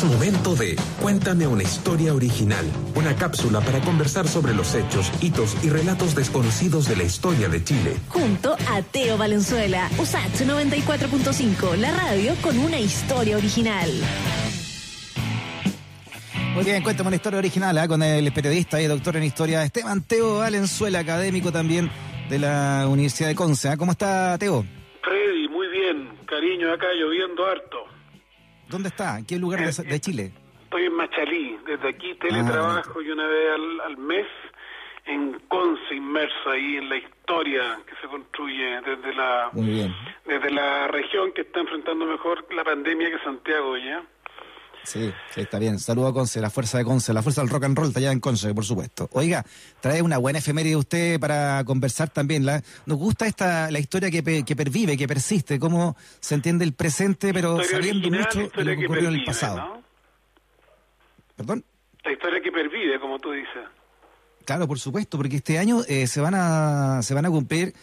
Es 0.00 0.04
momento 0.06 0.54
de 0.54 0.76
Cuéntame 1.02 1.46
una 1.46 1.62
historia 1.62 2.14
original, 2.14 2.64
una 2.94 3.14
cápsula 3.16 3.60
para 3.60 3.80
conversar 3.80 4.26
sobre 4.26 4.54
los 4.54 4.74
hechos, 4.74 5.12
hitos 5.20 5.62
y 5.62 5.68
relatos 5.68 6.14
desconocidos 6.14 6.88
de 6.88 6.96
la 6.96 7.02
historia 7.02 7.50
de 7.50 7.62
Chile. 7.62 7.96
Junto 8.08 8.56
a 8.66 8.80
Teo 8.80 9.18
Valenzuela, 9.18 9.90
USAT 9.98 10.40
94.5, 10.40 11.76
la 11.76 11.94
radio 11.94 12.34
con 12.40 12.58
una 12.58 12.80
historia 12.80 13.36
original. 13.36 13.90
Muy 16.54 16.64
bien, 16.64 16.82
cuéntame 16.82 17.08
una 17.08 17.16
historia 17.16 17.38
original 17.38 17.76
¿eh? 17.76 17.86
con 17.86 18.02
el 18.02 18.32
periodista 18.32 18.80
y 18.80 18.86
doctor 18.86 19.16
en 19.16 19.24
historia 19.24 19.62
Esteban 19.64 20.02
Teo 20.02 20.38
Valenzuela, 20.38 21.00
académico 21.00 21.52
también 21.52 21.90
de 22.30 22.38
la 22.38 22.86
Universidad 22.88 23.28
de 23.28 23.34
Conce. 23.34 23.70
¿eh? 23.70 23.76
¿Cómo 23.76 23.92
está 23.92 24.38
Teo? 24.38 24.64
Freddy, 25.02 25.46
muy 25.48 25.68
bien, 25.68 26.08
cariño, 26.24 26.72
acá 26.72 26.86
lloviendo 26.98 27.44
harto. 27.44 27.89
¿Dónde 28.70 28.88
está? 28.88 29.18
¿En 29.18 29.26
qué 29.26 29.36
lugar 29.36 29.60
de, 29.60 29.84
de 29.84 30.00
Chile? 30.00 30.32
Estoy 30.64 30.84
en 30.84 30.94
Machalí, 30.94 31.58
desde 31.66 31.88
aquí 31.88 32.14
teletrabajo 32.14 33.02
y 33.02 33.10
una 33.10 33.26
vez 33.26 33.50
al, 33.52 33.80
al 33.80 33.96
mes 33.98 34.26
en 35.06 35.40
Conce 35.48 35.94
inmerso 35.94 36.50
ahí 36.50 36.76
en 36.76 36.88
la 36.88 36.96
historia 36.96 37.80
que 37.86 37.94
se 38.00 38.06
construye 38.06 38.80
desde 38.82 39.14
la 39.14 39.50
desde 39.52 40.50
la 40.50 40.86
región 40.88 41.32
que 41.32 41.40
está 41.40 41.60
enfrentando 41.60 42.06
mejor 42.06 42.46
la 42.54 42.62
pandemia 42.62 43.10
que 43.10 43.18
Santiago 43.24 43.76
ya. 43.76 44.04
Sí, 44.82 45.12
sí, 45.34 45.40
está 45.42 45.58
bien. 45.58 45.78
Saludo 45.78 46.08
a 46.08 46.12
Conce, 46.14 46.40
la 46.40 46.48
fuerza 46.50 46.78
de 46.78 46.84
Conce, 46.84 47.12
la 47.12 47.22
fuerza 47.22 47.42
del 47.42 47.50
rock 47.50 47.64
and 47.64 47.76
roll 47.76 47.88
está 47.88 48.00
allá 48.00 48.12
en 48.12 48.20
Conce, 48.20 48.52
por 48.54 48.64
supuesto. 48.64 49.08
Oiga, 49.12 49.44
trae 49.80 50.00
una 50.02 50.18
buena 50.18 50.38
efeméride 50.38 50.74
usted 50.76 51.20
para 51.20 51.62
conversar 51.64 52.08
también. 52.10 52.46
La, 52.46 52.62
nos 52.86 52.98
gusta 52.98 53.26
esta 53.26 53.70
la 53.70 53.78
historia 53.78 54.10
que, 54.10 54.22
pe- 54.22 54.42
que 54.42 54.56
pervive, 54.56 54.96
que 54.96 55.06
persiste, 55.06 55.58
cómo 55.60 55.96
se 56.20 56.34
entiende 56.34 56.64
el 56.64 56.72
presente, 56.72 57.32
pero 57.34 57.62
sabiendo 57.62 58.08
original, 58.08 58.20
mucho 58.34 58.38
de 58.56 58.64
lo 58.64 58.70
que 58.72 58.76
que 58.78 58.84
ocurrió 58.86 59.08
en 59.10 59.14
el 59.16 59.24
pasado. 59.24 59.56
¿no? 59.58 59.82
¿Perdón? 61.36 61.64
La 62.04 62.12
historia 62.12 62.40
que 62.42 62.50
pervive, 62.50 62.98
como 63.00 63.18
tú 63.18 63.32
dices. 63.32 63.62
Claro, 64.44 64.66
por 64.66 64.78
supuesto, 64.78 65.18
porque 65.18 65.36
este 65.36 65.58
año 65.58 65.82
eh, 65.86 66.06
se 66.06 66.20
van 66.20 66.34
a 66.34 67.02
se 67.02 67.14
van 67.14 67.26
a 67.26 67.30
cumplir 67.30 67.74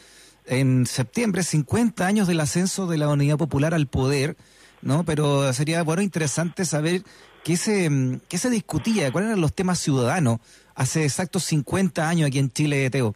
en 0.46 0.86
septiembre 0.86 1.44
50 1.44 2.06
años 2.06 2.28
del 2.28 2.40
ascenso 2.40 2.88
de 2.88 2.98
la 2.98 3.08
Unidad 3.10 3.38
Popular 3.38 3.74
al 3.74 3.88
poder, 3.88 4.36
¿no? 4.82 5.04
Pero 5.06 5.52
sería 5.54 5.84
bueno 5.84 6.02
interesante 6.02 6.66
saber 6.66 7.02
qué 7.44 7.58
se 7.58 7.90
mm, 7.90 8.22
qué 8.30 8.38
se 8.38 8.50
discutía, 8.50 9.12
cuáles 9.12 9.30
eran 9.30 9.42
los 9.42 9.54
temas 9.54 9.80
ciudadanos 9.80 10.40
hace 10.76 11.04
exactos 11.04 11.44
50 11.44 12.08
años 12.08 12.28
aquí 12.28 12.40
en 12.40 12.50
Chile, 12.50 12.90
Teo. 12.90 13.14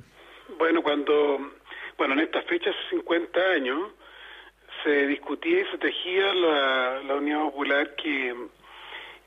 Bueno, 0.58 0.82
cuando, 0.82 1.52
bueno, 1.98 2.14
en 2.16 2.22
estas 2.22 2.46
fechas, 2.46 2.76
hace 2.76 2.98
50 2.98 3.40
años, 3.40 3.92
se 4.84 5.08
discutía 5.08 5.62
y 5.62 5.66
se 5.72 5.78
tejía 5.78 6.34
la, 6.34 7.04
la 7.04 7.16
Unidad 7.16 7.44
Popular 7.44 7.96
que, 7.96 8.36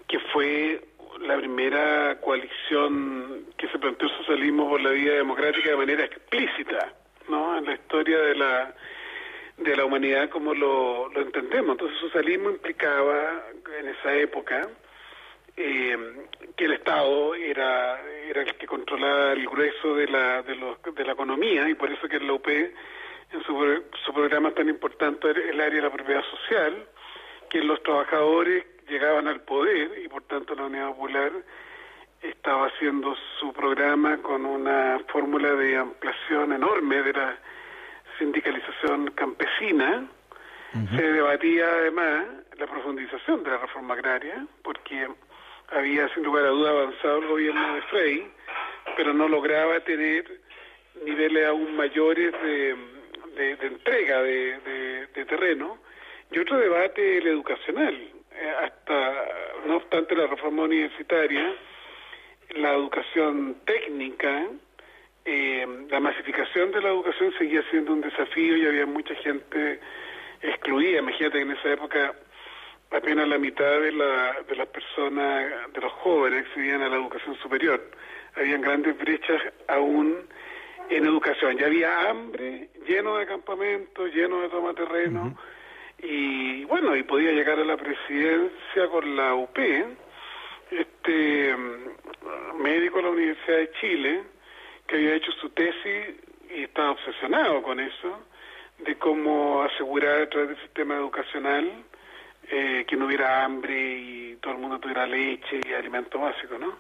que 0.09 0.19
fue 0.33 0.85
la 1.21 1.37
primera 1.37 2.21
coalición 2.21 3.47
que 3.57 3.69
se 3.69 3.79
planteó 3.79 4.09
el 4.09 4.17
socialismo 4.19 4.69
por 4.69 4.81
la 4.81 4.91
vía 4.91 5.15
democrática 5.15 5.71
de 5.71 5.77
manera 5.77 6.05
explícita, 6.05 6.93
¿no? 7.29 7.57
En 7.57 7.65
la 7.65 7.75
historia 7.75 8.19
de 8.19 8.35
la 8.35 8.75
de 9.57 9.77
la 9.77 9.85
humanidad 9.85 10.29
como 10.31 10.55
lo, 10.55 11.09
lo 11.11 11.21
entendemos. 11.21 11.73
Entonces, 11.73 11.97
el 12.03 12.11
socialismo 12.11 12.51
implicaba 12.51 13.45
en 13.79 13.89
esa 13.89 14.15
época 14.15 14.69
eh, 15.57 15.97
que 16.57 16.65
el 16.65 16.73
Estado 16.73 17.35
era, 17.35 18.01
era 18.29 18.43
el 18.43 18.55
que 18.57 18.67
controlaba 18.67 19.33
el 19.33 19.47
grueso 19.47 19.95
de 19.95 20.09
la, 20.09 20.43
de, 20.43 20.57
los, 20.57 20.79
de 20.83 21.05
la 21.05 21.13
economía 21.13 21.69
y 21.69 21.75
por 21.75 21.91
eso 21.91 22.09
que 22.09 22.19
la 22.19 22.33
UP 22.33 22.49
en 22.49 23.43
su, 23.45 23.83
su 24.05 24.13
programa 24.13 24.51
tan 24.53 24.69
importante 24.69 25.31
el 25.31 25.61
área 25.61 25.77
de 25.77 25.83
la 25.83 25.93
propiedad 25.93 26.23
social, 26.25 26.87
que 27.49 27.61
los 27.63 27.83
trabajadores 27.83 28.65
llegaban 28.89 29.29
al 29.29 29.41
poder 29.43 29.99
y 30.05 30.09
por 30.09 30.23
tanto 30.25 30.55
la 30.55 30.65
Unidad 30.65 30.89
Popular 30.89 31.33
estaba 32.23 32.67
haciendo 32.67 33.15
su 33.39 33.53
programa 33.53 34.19
con 34.23 34.45
una 34.47 35.01
fórmula 35.09 35.53
de 35.55 35.77
ampliación 35.77 36.53
enorme 36.53 37.03
de 37.03 37.13
la 37.13 37.39
sindicalización 38.19 39.11
campesina, 39.13 40.07
se 40.97 41.03
debatía 41.13 41.67
además 41.67 42.25
la 42.59 42.67
profundización 42.67 43.45
de 43.45 43.51
la 43.51 43.59
reforma 43.59 43.95
agraria, 43.95 44.45
porque 44.65 45.07
había 45.71 46.09
sin 46.15 46.25
lugar 46.25 46.45
a 46.47 46.49
duda 46.49 46.71
avanzado 46.71 47.19
el 47.19 47.29
gobierno 47.29 47.75
de 47.77 47.83
Frey, 47.83 48.29
pero 48.97 49.13
no 49.15 49.29
lograba 49.29 49.79
tener 49.81 50.25
niveles 51.05 51.47
aún 51.47 51.77
mayores 51.77 52.33
de, 52.43 52.75
de- 53.37 53.57
de 53.57 53.67
entrega 53.67 54.23
de, 54.23 54.59
de- 54.59 55.07
de 55.15 55.25
terreno. 55.27 55.79
Y 56.33 56.39
otro 56.41 56.59
debate, 56.59 57.19
el 57.19 57.27
educacional. 57.29 57.95
Eh, 58.33 58.53
hasta, 58.65 59.25
no 59.67 59.77
obstante 59.77 60.17
la 60.17 60.27
reforma 60.27 60.65
universitaria, 60.65 61.55
la 62.57 62.73
educación 62.75 63.59
técnica, 63.65 64.49
eh, 65.25 65.87
la 65.91 66.01
masificación 66.01 66.71
de 66.73 66.83
la 66.83 66.91
educación 66.91 67.33
seguía 67.39 67.63
siendo 67.71 67.93
un 67.93 68.01
desafío 68.01 68.57
y 68.57 68.67
había 68.67 68.87
mucha 68.87 69.15
gente 69.17 69.81
excluida. 70.43 70.99
Imagínate 70.99 71.39
que 71.39 71.43
en 71.43 71.51
esa 71.53 71.73
época 71.73 72.15
apenas 72.91 73.27
la 73.27 73.39
mitad 73.39 73.81
de, 73.81 73.93
la, 73.93 74.37
de 74.47 74.57
las 74.57 74.69
personas, 74.69 75.73
de 75.73 75.81
los 75.81 75.93
jóvenes, 75.93 76.47
accedían 76.47 76.83
a 76.83 76.89
la 76.89 76.97
educación 76.97 77.37
superior. 77.37 77.83
Habían 78.37 78.61
grandes 78.61 78.97
brechas 78.99 79.41
aún 79.69 80.17
en 80.91 81.07
educación. 81.07 81.57
Ya 81.57 81.67
había 81.67 82.11
hambre, 82.11 82.69
lleno 82.87 83.17
de 83.17 83.27
campamentos, 83.27 84.13
lleno 84.15 84.41
de 84.43 84.49
toma 84.49 84.75
terreno. 84.75 85.37
Y 85.99 86.65
bueno, 86.65 86.95
y 86.97 87.03
podía 87.03 87.33
llegar 87.33 87.59
a 87.59 87.65
la 87.65 87.77
presidencia 87.77 88.89
con 88.91 89.17
la 89.17 89.35
UP, 89.35 89.59
este 90.71 91.57
mm, 91.57 92.63
médico 92.63 92.99
de 92.99 93.03
la 93.03 93.11
Universidad 93.11 93.57
de 93.57 93.71
Chile, 93.81 94.23
que 94.89 94.97
había 94.97 95.15
hecho 95.17 95.33
su 95.41 95.49
tesis 95.51 96.17
y 96.57 96.63
estaba 96.65 96.93
obsesionado 96.93 97.63
con 97.63 97.81
eso, 97.81 98.19
de 98.85 98.97
cómo 98.99 99.63
asegurar 99.63 100.23
a 100.23 100.29
través 100.29 100.49
del 100.51 100.61
sistema 100.63 100.97
educacional 100.97 101.71
eh, 102.51 102.85
que 102.89 102.97
no 102.97 103.07
hubiera 103.07 103.45
hambre 103.45 103.99
y 103.99 104.37
todo 104.43 104.53
el 104.55 104.59
mundo 104.61 104.79
tuviera 104.79 105.07
leche 105.07 105.61
y 105.67 105.73
alimento 105.73 106.19
básico, 106.19 106.59
¿no? 106.59 106.75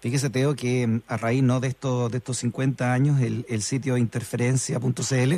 Fíjese, 0.00 0.30
Teo, 0.30 0.56
que 0.56 0.84
mm, 0.86 1.02
a 1.06 1.16
raíz 1.16 1.42
¿no? 1.44 1.60
de, 1.60 1.68
estos, 1.68 2.10
de 2.10 2.18
estos 2.18 2.38
50 2.38 2.92
años, 2.92 3.20
el, 3.20 3.46
el 3.48 3.62
sitio 3.62 3.96
interferencia.cl 3.96 5.32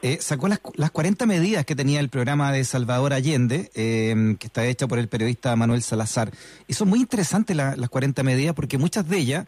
eh, 0.00 0.18
sacó 0.20 0.46
las, 0.46 0.60
las 0.76 0.92
40 0.92 1.26
medidas 1.26 1.64
que 1.64 1.74
tenía 1.74 1.98
el 1.98 2.08
programa 2.08 2.52
de 2.52 2.62
Salvador 2.62 3.12
Allende, 3.12 3.70
eh, 3.74 4.36
que 4.38 4.46
está 4.46 4.64
hecha 4.64 4.86
por 4.86 5.00
el 5.00 5.08
periodista 5.08 5.56
Manuel 5.56 5.82
Salazar. 5.82 6.30
Y 6.68 6.74
son 6.74 6.88
muy 6.88 7.00
interesantes 7.00 7.56
la- 7.56 7.74
las 7.74 7.88
40 7.90 8.22
medidas 8.22 8.54
porque 8.54 8.78
muchas 8.78 9.08
de 9.08 9.18
ellas, 9.18 9.46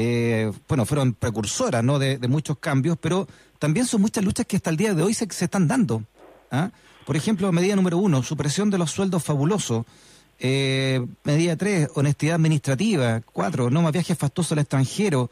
eh, 0.00 0.52
bueno, 0.68 0.86
fueron 0.86 1.12
precursoras 1.12 1.82
¿no? 1.82 1.98
de, 1.98 2.18
muchos 2.28 2.58
cambios, 2.58 2.96
pero 3.00 3.26
también 3.58 3.84
son 3.84 4.00
muchas 4.00 4.24
luchas 4.24 4.46
que 4.46 4.54
hasta 4.54 4.70
el 4.70 4.76
día 4.76 4.94
de 4.94 5.02
hoy 5.02 5.12
se, 5.12 5.24
están 5.24 5.66
dando. 5.66 6.04
¿ah? 6.52 6.70
Por 7.04 7.16
ejemplo, 7.16 7.50
medida 7.50 7.74
número 7.74 7.98
uno, 7.98 8.22
supresión 8.22 8.70
de 8.70 8.78
los 8.78 8.92
sueldos 8.92 9.24
fabulosos. 9.24 9.84
Eh, 10.38 11.04
medida 11.24 11.56
3, 11.56 11.88
honestidad 11.96 12.36
administrativa. 12.36 13.22
4, 13.32 13.70
no 13.70 13.82
más 13.82 13.92
viajes 13.92 14.16
fastuosos 14.16 14.52
al 14.52 14.60
extranjero. 14.60 15.30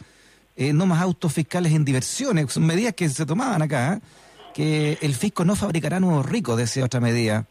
Eh, 0.57 0.73
no 0.73 0.85
más 0.87 1.01
autos 1.01 1.33
fiscales 1.33 1.73
en 1.73 1.85
diversiones. 1.85 2.53
Son 2.53 2.67
medidas 2.67 2.95
que 2.95 3.09
se 3.09 3.25
tomaban 3.25 3.63
acá. 3.63 3.95
¿eh? 3.95 4.01
Que 4.53 4.99
el 5.01 5.15
fisco 5.15 5.45
no 5.45 5.55
fabricará 5.55 6.01
nuevos 6.01 6.27
ricos, 6.27 6.57
decía 6.57 6.85
otra 6.85 6.99
medida. 6.99 7.47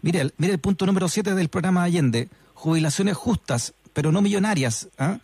Mire, 0.00 0.30
mire 0.36 0.52
el 0.52 0.60
punto 0.60 0.86
número 0.86 1.08
7 1.08 1.34
del 1.34 1.48
programa 1.48 1.82
Allende. 1.82 2.28
Jubilaciones 2.54 3.16
justas, 3.16 3.74
pero 3.92 4.12
no 4.12 4.22
millonarias. 4.22 4.88
¿ah? 4.96 5.18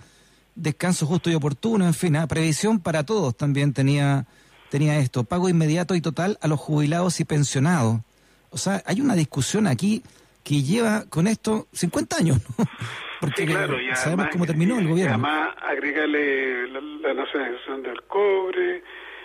Descanso 0.61 1.07
justo 1.07 1.31
y 1.31 1.35
oportuno, 1.35 1.87
en 1.87 1.95
fin. 1.95 2.17
¿ah? 2.17 2.27
Previsión 2.27 2.81
para 2.81 3.05
todos 3.07 3.37
también 3.37 3.73
tenía, 3.73 4.27
tenía 4.71 4.99
esto. 4.99 5.25
Pago 5.25 5.49
inmediato 5.49 5.95
y 5.95 6.01
total 6.01 6.37
a 6.43 6.49
los 6.49 6.59
jubilados 6.59 7.21
y 7.21 7.25
pensionados. 7.25 8.01
O 8.51 8.57
sea, 8.59 8.83
hay 8.87 9.01
una 9.01 9.15
discusión 9.15 9.67
aquí 9.67 10.03
que 10.43 10.63
lleva 10.63 11.05
con 11.09 11.27
esto 11.27 11.67
50 11.73 12.17
años, 12.17 12.39
¿no? 12.59 12.65
Porque 13.21 13.43
Sí, 13.43 13.49
claro, 13.49 13.81
y 13.81 13.87
sabemos 13.95 14.07
además- 14.07 14.29
cómo 14.33 14.47
terminó 14.47 14.79
el 14.79 14.89
gobierno. 14.89 15.15
Además, 15.15 15.55
agrégale 15.63 16.69
la, 16.69 16.81
la 16.81 17.15
nacionalización 17.15 17.83
del 17.83 18.03
cobre, 18.05 18.83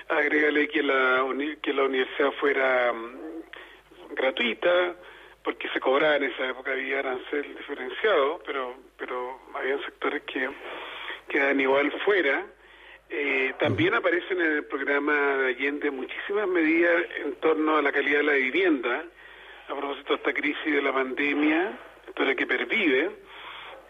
agrégale 0.09 0.67
que 0.67 0.81
la, 0.83 1.23
que 1.61 1.73
la 1.73 1.83
universidad 1.83 2.31
fuera 2.39 2.91
mm, 2.91 4.15
gratuita, 4.15 4.69
porque 5.43 5.67
se 5.73 5.79
cobraba 5.79 6.15
en 6.17 6.23
esa 6.23 6.49
época, 6.49 6.71
había 6.71 6.99
arancel 6.99 7.55
diferenciado, 7.57 8.41
pero, 8.45 8.75
pero 8.97 9.39
había 9.55 9.77
sectores 9.85 10.23
que 10.23 10.49
quedan 11.29 11.59
igual 11.59 11.91
fuera. 12.05 12.45
Eh, 13.09 13.53
también 13.59 13.93
aparecen 13.93 14.39
en 14.41 14.51
el 14.53 14.65
programa 14.65 15.37
de 15.37 15.47
Allende 15.49 15.91
muchísimas 15.91 16.47
medidas 16.47 17.03
en 17.23 17.35
torno 17.35 17.77
a 17.77 17.81
la 17.81 17.91
calidad 17.91 18.17
de 18.19 18.23
la 18.23 18.33
vivienda, 18.33 19.03
a 19.67 19.75
propósito 19.75 20.13
de 20.13 20.15
esta 20.17 20.33
crisis 20.33 20.65
de 20.73 20.81
la 20.81 20.91
pandemia, 20.93 21.77
historia 22.07 22.35
que 22.35 22.47
pervive, 22.47 23.11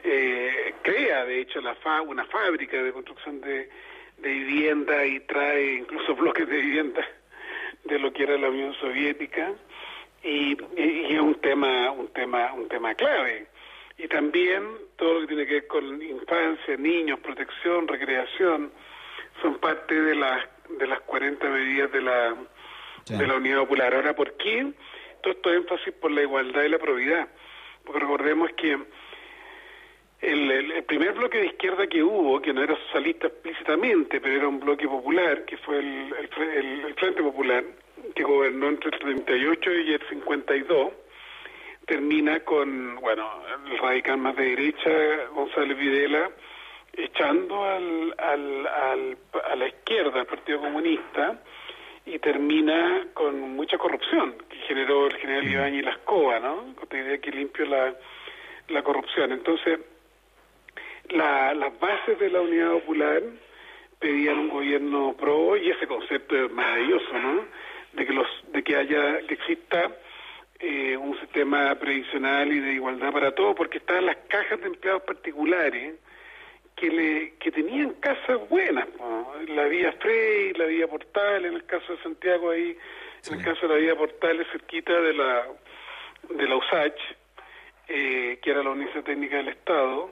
eh, 0.04 0.74
crea 0.82 1.24
de 1.26 1.40
hecho 1.42 1.62
la 1.62 1.76
fa 1.76 2.02
una 2.02 2.26
fábrica 2.26 2.82
de 2.84 2.92
construcción 2.92 3.40
de, 3.42 3.70
de 4.18 4.30
vivienda 4.30 5.06
y 5.06 5.22
trae 5.22 5.76
incluso 5.76 6.16
bloques 6.18 6.48
de 6.48 6.58
vivienda 6.58 7.08
de 7.86 8.00
lo 8.00 8.12
que 8.12 8.24
era 8.24 8.38
la 8.38 8.50
Unión 8.50 8.74
Soviética 8.76 9.52
y, 10.24 10.58
y- 10.78 11.06
y 11.10 11.14
es 11.14 11.20
un 11.22 11.36
tema 11.36 11.92
un 11.92 12.08
tema 12.10 12.54
un 12.54 12.68
tema 12.68 12.94
clave 12.96 13.48
y 13.98 14.08
también 14.08 14.64
todo 15.04 15.16
lo 15.16 15.20
que 15.22 15.28
tiene 15.28 15.46
que 15.46 15.54
ver 15.56 15.68
con 15.68 16.02
infancia, 16.02 16.78
niños, 16.78 17.20
protección, 17.20 17.90
recreación, 17.90 18.72
son 19.42 19.58
parte 19.60 20.02
de 20.02 20.16
las 20.16 20.48
de 20.80 20.88
las 20.88 21.02
40 21.02 21.46
medidas 21.50 21.92
de 21.92 22.02
la 22.02 22.34
de 23.10 23.28
la 23.28 23.36
Unidad 23.36 23.60
Popular. 23.60 23.94
Ahora, 23.94 24.16
¿por 24.16 24.32
qué 24.38 24.72
todo 25.22 25.34
esto 25.34 25.54
énfasis 25.54 25.94
por 25.96 26.10
la 26.10 26.22
igualdad 26.22 26.64
y 26.64 26.70
la 26.70 26.80
probidad? 26.80 27.28
Porque 27.84 28.00
recordemos 28.00 28.50
que 28.54 28.80
el, 30.22 30.84
primer 30.86 31.12
bloque 31.12 31.40
de 31.40 31.48
izquierda 31.48 31.86
que 31.86 32.02
hubo, 32.02 32.42
que 32.42 32.54
no 32.54 32.64
era 32.64 32.78
socialista 32.86 33.28
explícitamente, 33.28 34.22
pero 34.22 34.38
era 34.38 34.48
un 34.48 34.62
bloque 34.62 34.88
popular, 34.88 35.44
que 35.44 35.58
fue 35.58 35.80
el, 35.80 36.16
el, 36.16 36.94
Frente 36.96 37.22
Popular, 37.22 37.62
que 38.16 38.24
gobernó 38.24 38.70
entre 38.70 38.92
el 38.92 39.00
38 39.00 39.70
y 39.70 39.94
el 39.96 40.02
52, 40.08 40.94
termina 41.86 42.40
con, 42.42 42.96
bueno, 42.96 43.30
el 43.70 43.78
radical 43.78 44.18
más 44.18 44.36
de 44.36 44.46
derecha, 44.56 44.90
González 45.34 45.78
Videla, 45.78 46.30
echando 46.94 47.64
al, 47.64 48.16
al, 48.18 48.68
al, 48.68 49.18
a 49.52 49.56
la 49.56 49.68
izquierda, 49.68 50.22
al 50.22 50.26
Partido 50.28 50.60
Comunista, 50.60 51.42
y 52.06 52.20
termina 52.20 53.08
con 53.14 53.40
mucha 53.56 53.78
corrupción, 53.78 54.36
que 54.50 54.58
generó 54.68 55.08
el 55.08 55.16
general 55.16 55.48
Iván 55.48 55.76
y 55.76 55.82
la 55.82 55.92
escoba, 55.92 56.40
¿no? 56.40 56.76
Con 56.76 56.88
la 56.92 57.00
idea 57.00 57.18
que 57.20 57.32
limpio 57.32 57.66
la, 57.66 57.96
la 58.68 58.84
corrupción. 58.84 59.32
Entonces, 59.32 59.80
la, 61.10 61.54
las 61.54 61.80
bases 61.80 62.20
de 62.20 62.30
la 62.30 62.42
Unidad 62.42 62.72
Popular 62.72 63.22
pedían 64.00 64.38
un 64.38 64.50
gobierno 64.50 65.16
pro 65.18 65.56
y 65.56 65.70
ese 65.70 65.88
concepto 65.88 66.36
es 66.36 66.52
maravilloso, 66.52 67.14
¿no? 67.14 67.46
De 67.94 68.06
que 68.06 68.14
los, 68.14 68.28
de 68.52 68.64
que 68.64 68.76
haya, 68.76 69.20
que 69.26 69.36
exista 69.36 69.92
eh, 70.66 70.96
un 70.96 71.20
sistema 71.20 71.76
previsional 71.76 72.50
y 72.50 72.62
de 72.62 72.72
igualdad 72.72 73.12
para 73.12 73.36
todos, 73.36 73.54
porque 73.54 73.80
estaban 73.80 74.06
las 74.06 74.16
cajas 74.30 74.62
de 74.62 74.68
empleados 74.68 75.02
particulares 75.04 75.96
que 76.78 76.90
le 76.90 77.34
que 77.34 77.52
tenían 77.52 77.96
casas 77.96 78.40
buenas, 78.48 78.88
la 79.50 79.66
vía 79.66 79.92
Frey, 80.00 80.54
la 80.54 80.64
vía 80.66 80.88
Portal, 80.88 81.44
en 81.44 81.56
el 81.56 81.66
caso 81.66 81.92
de 81.94 82.02
Santiago 82.02 82.52
ahí, 82.52 82.78
en 83.28 83.40
el 83.40 83.44
caso 83.44 83.68
de 83.68 83.74
la 83.74 83.80
vía 83.82 83.96
Portal 83.98 84.48
cerquita 84.54 84.94
de 85.02 85.14
la 85.14 85.48
de 86.30 86.48
la 86.48 86.56
USACH, 86.56 87.00
eh, 87.90 88.40
que 88.42 88.50
era 88.50 88.64
la 88.64 88.70
Universidad 88.70 89.04
Técnica 89.04 89.36
del 89.36 89.50
Estado, 89.50 90.12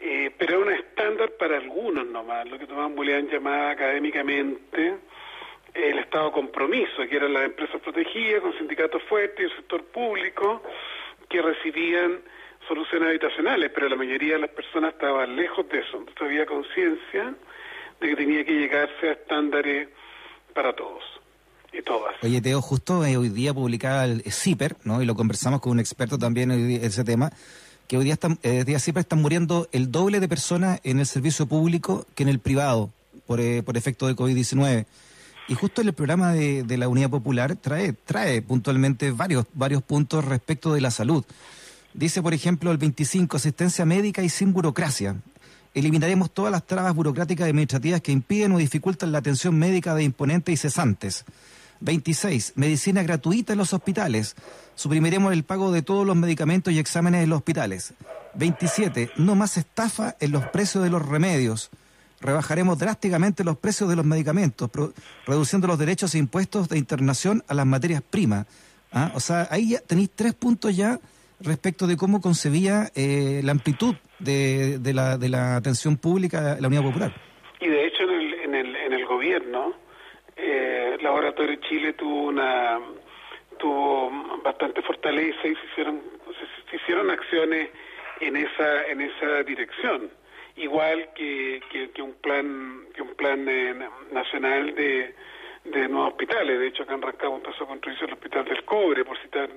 eh, 0.00 0.32
pero 0.36 0.56
era 0.56 0.66
un 0.66 0.72
estándar 0.72 1.30
para 1.38 1.56
algunos 1.56 2.04
nomás, 2.04 2.48
lo 2.48 2.58
que 2.58 2.66
Tomás 2.66 2.90
Muleán 2.90 3.28
llamaba 3.28 3.70
académicamente 3.70 4.96
el 5.78 5.98
Estado 5.98 6.32
compromiso, 6.32 7.06
que 7.08 7.16
eran 7.16 7.32
las 7.32 7.44
empresas 7.44 7.80
protegidas 7.80 8.42
con 8.42 8.52
sindicatos 8.58 9.02
fuertes 9.04 9.40
y 9.40 9.44
el 9.44 9.56
sector 9.56 9.84
público 9.84 10.62
que 11.28 11.40
recibían 11.40 12.20
soluciones 12.66 13.08
habitacionales, 13.08 13.70
pero 13.74 13.88
la 13.88 13.96
mayoría 13.96 14.34
de 14.34 14.40
las 14.40 14.50
personas 14.50 14.94
estaban 14.94 15.36
lejos 15.36 15.68
de 15.68 15.78
eso, 15.78 15.98
entonces 15.98 16.22
había 16.22 16.46
conciencia 16.46 17.34
de 18.00 18.08
que 18.08 18.16
tenía 18.16 18.44
que 18.44 18.52
llegarse 18.52 19.08
a 19.08 19.12
estándares 19.12 19.88
para 20.54 20.74
todos 20.74 21.02
y 21.72 21.82
todas. 21.82 22.14
Oye, 22.22 22.40
Teo, 22.40 22.60
justo 22.60 23.04
eh, 23.04 23.16
hoy 23.16 23.28
día 23.28 23.54
publicaba 23.54 24.04
el 24.04 24.22
CIPER, 24.22 24.76
¿no? 24.84 25.02
y 25.02 25.06
lo 25.06 25.14
conversamos 25.14 25.60
con 25.60 25.72
un 25.72 25.80
experto 25.80 26.18
también 26.18 26.50
en 26.50 26.70
ese 26.70 27.04
tema, 27.04 27.30
que 27.86 27.96
hoy 27.96 28.04
día, 28.04 28.14
están, 28.14 28.38
eh, 28.42 28.64
día 28.64 28.78
siempre 28.78 29.00
están 29.00 29.22
muriendo 29.22 29.68
el 29.72 29.90
doble 29.90 30.20
de 30.20 30.28
personas 30.28 30.80
en 30.84 30.98
el 30.98 31.06
servicio 31.06 31.46
público 31.46 32.06
que 32.14 32.22
en 32.22 32.28
el 32.28 32.38
privado 32.38 32.90
por, 33.26 33.40
eh, 33.40 33.62
por 33.62 33.76
efecto 33.76 34.06
de 34.06 34.14
COVID-19. 34.14 34.86
Y 35.48 35.54
justo 35.54 35.80
el 35.80 35.92
programa 35.94 36.32
de, 36.32 36.62
de, 36.62 36.76
la 36.76 36.88
Unidad 36.88 37.08
Popular 37.08 37.56
trae, 37.56 37.94
trae 37.94 38.42
puntualmente 38.42 39.10
varios, 39.12 39.46
varios 39.54 39.82
puntos 39.82 40.24
respecto 40.24 40.74
de 40.74 40.82
la 40.82 40.90
salud. 40.90 41.24
Dice, 41.94 42.22
por 42.22 42.34
ejemplo, 42.34 42.70
el 42.70 42.76
25, 42.76 43.36
asistencia 43.36 43.86
médica 43.86 44.22
y 44.22 44.28
sin 44.28 44.52
burocracia. 44.52 45.16
Eliminaremos 45.74 46.30
todas 46.32 46.52
las 46.52 46.66
trabas 46.66 46.94
burocráticas 46.94 47.46
y 47.46 47.50
administrativas 47.50 48.02
que 48.02 48.12
impiden 48.12 48.52
o 48.52 48.58
dificultan 48.58 49.10
la 49.10 49.18
atención 49.18 49.58
médica 49.58 49.94
de 49.94 50.04
imponentes 50.04 50.52
y 50.52 50.56
cesantes. 50.56 51.24
26. 51.80 52.54
Medicina 52.56 53.02
gratuita 53.02 53.52
en 53.52 53.58
los 53.58 53.72
hospitales. 53.72 54.36
Suprimiremos 54.74 55.32
el 55.32 55.44
pago 55.44 55.72
de 55.72 55.82
todos 55.82 56.06
los 56.06 56.16
medicamentos 56.16 56.72
y 56.72 56.78
exámenes 56.78 57.24
en 57.24 57.30
los 57.30 57.38
hospitales. 57.38 57.94
27. 58.34 59.12
No 59.16 59.34
más 59.34 59.56
estafa 59.56 60.16
en 60.20 60.32
los 60.32 60.46
precios 60.48 60.84
de 60.84 60.90
los 60.90 61.06
remedios. 61.06 61.70
Rebajaremos 62.20 62.78
drásticamente 62.78 63.44
los 63.44 63.58
precios 63.58 63.88
de 63.88 63.96
los 63.96 64.04
medicamentos, 64.04 64.70
reduciendo 65.26 65.66
los 65.68 65.78
derechos 65.78 66.14
e 66.14 66.18
impuestos 66.18 66.68
de 66.68 66.78
internación 66.78 67.42
a 67.48 67.54
las 67.54 67.66
materias 67.66 68.02
primas. 68.02 68.46
¿Ah? 68.92 69.12
O 69.14 69.20
sea, 69.20 69.46
ahí 69.50 69.70
ya 69.70 69.80
tenéis 69.80 70.10
tres 70.14 70.34
puntos 70.34 70.76
ya 70.76 70.98
respecto 71.40 71.86
de 71.86 71.96
cómo 71.96 72.20
concebía 72.20 72.90
eh, 72.96 73.40
la 73.44 73.52
amplitud 73.52 73.94
de, 74.18 74.78
de, 74.78 74.94
la, 74.94 75.18
de 75.18 75.28
la 75.28 75.56
atención 75.56 75.96
pública 75.96 76.56
la 76.58 76.66
Unidad 76.68 76.82
Popular. 76.82 77.12
Y 77.60 77.68
de 77.68 77.86
hecho 77.86 78.02
en 78.04 78.10
el, 78.10 78.34
en 78.34 78.54
el, 78.54 78.76
en 78.76 78.92
el 78.92 79.06
gobierno 79.06 79.74
Laboratorio 81.02 81.56
Chile 81.68 81.92
tuvo 81.92 82.28
una 82.28 82.78
tuvo 83.58 84.10
bastante 84.44 84.82
fortaleza 84.82 85.46
y 85.46 85.54
se 85.54 85.64
hicieron 85.72 86.00
se, 86.70 86.76
hicieron 86.76 87.10
acciones 87.10 87.70
en 88.20 88.36
esa 88.36 88.86
en 88.86 89.00
esa 89.00 89.42
dirección 89.44 90.10
igual 90.58 91.10
que, 91.14 91.60
que, 91.94 92.02
un 92.02 92.14
plan 92.14 92.86
que 92.94 93.02
un 93.02 93.14
plan 93.14 93.48
eh, 93.48 93.74
nacional 94.12 94.74
de, 94.74 95.14
de 95.64 95.88
nuevos 95.88 96.10
hospitales. 96.10 96.58
De 96.58 96.66
hecho 96.68 96.82
acá 96.82 96.94
en 96.94 97.02
Rancagua 97.02 97.36
empezó 97.36 97.64
a 97.64 97.68
construirse 97.68 98.04
el 98.04 98.12
hospital 98.12 98.44
del 98.44 98.64
cobre 98.64 99.04
por 99.04 99.18
citar 99.18 99.48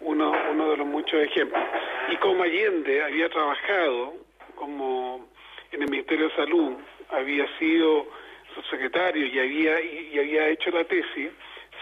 uno 0.00 0.32
uno 0.50 0.70
de 0.70 0.76
los 0.76 0.86
muchos 0.86 1.20
ejemplos. 1.20 1.62
Y 2.10 2.16
como 2.16 2.42
Allende 2.42 3.02
había 3.02 3.28
trabajado 3.28 4.14
como 4.54 5.28
en 5.72 5.82
el 5.82 5.90
Ministerio 5.90 6.28
de 6.28 6.36
Salud 6.36 6.74
había 7.10 7.46
sido 7.58 8.06
subsecretario 8.54 9.26
y 9.26 9.38
había, 9.38 9.80
y, 9.80 10.18
había 10.18 10.48
hecho 10.48 10.70
la 10.70 10.84
tesis, 10.84 11.30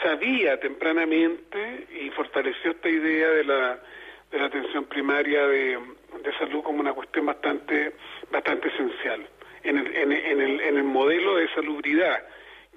sabía 0.02 0.58
tempranamente 0.58 1.86
y 2.00 2.10
fortaleció 2.10 2.70
esta 2.70 2.88
idea 2.88 3.28
de 3.28 3.44
la, 3.44 3.80
de 4.32 4.38
la 4.38 4.46
atención 4.46 4.84
primaria 4.84 5.46
de, 5.46 5.78
de 6.24 6.38
salud 6.38 6.62
como 6.62 6.80
una 6.80 6.94
cuestión 6.94 7.26
bastante, 7.26 7.92
bastante 8.30 8.68
esencial 8.68 9.28
en 9.62 9.78
el, 9.78 9.94
en, 9.94 10.40
el, 10.40 10.60
en 10.60 10.76
el 10.76 10.84
modelo 10.84 11.36
de 11.36 11.48
salubridad 11.54 12.24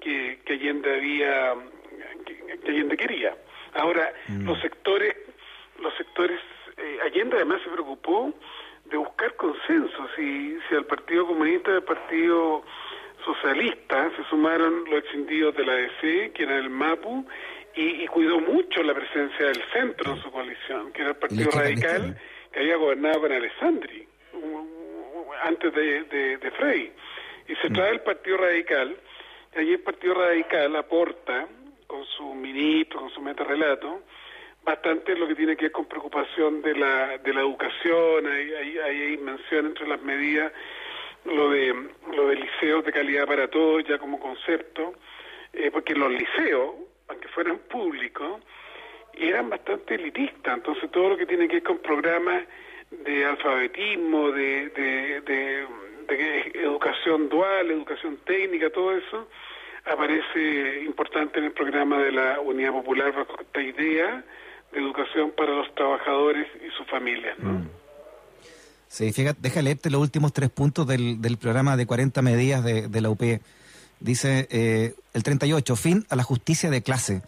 que, 0.00 0.40
que 0.44 0.52
Allende 0.52 0.94
había, 0.94 1.54
que, 2.24 2.70
Allende 2.70 2.96
quería. 2.96 3.36
Ahora, 3.74 4.12
mm. 4.28 4.46
los 4.46 4.60
sectores, 4.60 5.16
los 5.80 5.94
sectores, 5.96 6.40
eh, 6.76 6.98
Allende 7.04 7.36
además 7.36 7.60
se 7.62 7.70
preocupó 7.70 8.32
de 8.84 8.96
buscar 8.96 9.34
consensos, 9.34 10.10
y 10.18 10.58
si 10.68 10.74
al 10.76 10.84
Partido 10.84 11.26
Comunista, 11.26 11.72
al 11.72 11.82
Partido 11.82 12.62
socialistas 13.24 14.12
se 14.14 14.22
sumaron 14.24 14.84
los 14.84 15.00
extendidos 15.00 15.56
de 15.56 15.64
la 15.64 15.72
DC, 15.72 16.32
que 16.32 16.44
era 16.44 16.56
el 16.58 16.70
MAPU, 16.70 17.26
y, 17.76 18.06
cuidó 18.06 18.40
mucho 18.40 18.82
la 18.82 18.94
presencia 18.94 19.46
del 19.46 19.62
centro 19.72 20.14
en 20.14 20.22
su 20.22 20.30
coalición, 20.30 20.92
que 20.92 21.02
era 21.02 21.10
el 21.10 21.16
Partido 21.16 21.50
Radical, 21.50 22.18
que 22.50 22.60
había 22.60 22.76
gobernado 22.76 23.20
con 23.20 23.32
Alessandri, 23.32 24.08
antes 25.42 25.74
de, 25.74 26.04
de, 26.38 26.50
Frey. 26.52 26.92
Y 27.48 27.54
se 27.56 27.68
mm. 27.68 27.72
trae 27.74 27.92
el 27.92 28.00
Partido 28.00 28.38
Radical, 28.38 28.96
y 29.54 29.58
allí 29.58 29.72
el 29.72 29.80
Partido 29.80 30.14
Radical 30.14 30.74
aporta, 30.76 31.46
con 31.86 32.04
su 32.04 32.34
ministro, 32.34 33.00
con 33.00 33.10
su 33.10 33.20
metarrelato, 33.20 34.02
bastante 34.64 35.14
lo 35.14 35.28
que 35.28 35.34
tiene 35.34 35.56
que 35.56 35.66
ver 35.66 35.72
con 35.72 35.86
preocupación 35.86 36.62
de 36.62 36.74
la, 36.74 37.18
de 37.18 37.32
la 37.32 37.40
educación, 37.40 38.26
hay, 38.26 38.52
hay, 38.52 38.78
hay 38.78 39.16
mención 39.18 39.66
entre 39.66 39.86
las 39.86 40.02
medidas 40.02 40.52
lo 41.26 41.50
de 41.50 41.74
lo 42.14 42.28
de 42.28 42.36
liceos 42.36 42.84
de 42.84 42.92
calidad 42.92 43.26
para 43.26 43.48
todos 43.48 43.84
ya 43.84 43.98
como 43.98 44.18
concepto, 44.20 44.94
eh, 45.52 45.70
porque 45.72 45.94
los 45.94 46.10
liceos, 46.10 46.74
aunque 47.08 47.28
fueran 47.28 47.58
públicos, 47.70 48.40
eran 49.14 49.48
bastante 49.48 49.94
elitistas, 49.94 50.56
entonces 50.56 50.90
todo 50.90 51.10
lo 51.10 51.16
que 51.16 51.26
tiene 51.26 51.48
que 51.48 51.54
ver 51.54 51.62
con 51.62 51.78
programas 51.78 52.44
de 52.90 53.24
alfabetismo, 53.24 54.30
de, 54.30 54.68
de, 54.68 55.66
educación 56.54 57.28
dual, 57.28 57.70
educación 57.70 58.18
técnica, 58.24 58.70
todo 58.70 58.92
eso, 58.96 59.28
aparece 59.84 60.82
importante 60.84 61.38
en 61.38 61.46
el 61.46 61.52
programa 61.52 61.98
de 61.98 62.12
la 62.12 62.40
Unidad 62.40 62.72
Popular 62.72 63.12
bajo 63.12 63.40
esta 63.40 63.60
idea 63.60 64.24
de 64.72 64.78
educación 64.78 65.32
para 65.36 65.54
los 65.54 65.74
trabajadores 65.74 66.46
y 66.64 66.70
sus 66.76 66.86
familias. 66.88 67.38
¿no? 67.38 67.52
Mm. 67.52 67.68
Sí, 68.88 69.12
fíjate, 69.12 69.40
deja 69.42 69.62
leerte 69.62 69.90
los 69.90 70.00
últimos 70.00 70.32
tres 70.32 70.50
puntos 70.50 70.86
del, 70.86 71.20
del 71.20 71.38
programa 71.38 71.76
de 71.76 71.86
40 71.86 72.22
medidas 72.22 72.64
de, 72.64 72.88
de 72.88 73.00
la 73.00 73.10
UP. 73.10 73.20
Dice 74.00 74.46
eh, 74.50 74.94
el 75.14 75.22
38, 75.22 75.76
fin 75.76 76.06
a 76.10 76.16
la 76.16 76.22
justicia 76.22 76.70
de 76.70 76.82
clase. 76.82 77.22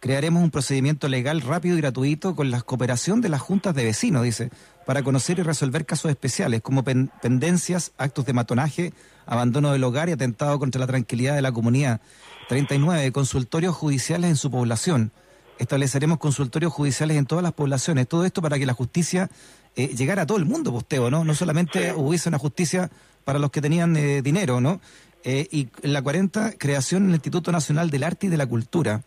Crearemos 0.00 0.42
un 0.42 0.50
procedimiento 0.50 1.08
legal 1.08 1.40
rápido 1.40 1.76
y 1.76 1.80
gratuito 1.80 2.36
con 2.36 2.50
la 2.50 2.60
cooperación 2.62 3.20
de 3.20 3.28
las 3.28 3.40
juntas 3.40 3.74
de 3.74 3.84
vecinos, 3.84 4.22
dice, 4.22 4.50
para 4.86 5.02
conocer 5.02 5.38
y 5.38 5.42
resolver 5.42 5.86
casos 5.86 6.10
especiales 6.10 6.62
como 6.62 6.84
pendencias, 6.84 7.92
actos 7.98 8.24
de 8.24 8.32
matonaje, 8.32 8.92
abandono 9.26 9.72
del 9.72 9.82
hogar 9.82 10.08
y 10.08 10.12
atentado 10.12 10.58
contra 10.58 10.80
la 10.80 10.86
tranquilidad 10.86 11.34
de 11.34 11.42
la 11.42 11.52
comunidad. 11.52 12.00
39, 12.48 13.10
consultorios 13.12 13.74
judiciales 13.74 14.30
en 14.30 14.36
su 14.36 14.50
población. 14.50 15.12
Estableceremos 15.58 16.18
consultorios 16.18 16.72
judiciales 16.72 17.16
en 17.16 17.26
todas 17.26 17.42
las 17.42 17.52
poblaciones. 17.52 18.06
Todo 18.06 18.24
esto 18.24 18.40
para 18.40 18.58
que 18.58 18.66
la 18.66 18.74
justicia 18.74 19.28
eh, 19.74 19.88
llegara 19.88 20.22
a 20.22 20.26
todo 20.26 20.38
el 20.38 20.44
mundo, 20.44 20.72
posteo, 20.72 21.02
pues, 21.02 21.12
¿no? 21.12 21.24
No 21.24 21.34
solamente 21.34 21.92
hubiese 21.92 22.28
una 22.28 22.38
justicia 22.38 22.90
para 23.24 23.38
los 23.38 23.50
que 23.50 23.60
tenían 23.60 23.96
eh, 23.96 24.22
dinero, 24.22 24.60
¿no? 24.60 24.80
Eh, 25.24 25.46
y 25.50 25.68
la 25.82 26.02
40, 26.02 26.52
creación 26.58 27.06
del 27.06 27.14
Instituto 27.14 27.52
Nacional 27.52 27.90
del 27.90 28.04
Arte 28.04 28.26
y 28.26 28.30
de 28.30 28.36
la 28.36 28.46
Cultura. 28.46 29.02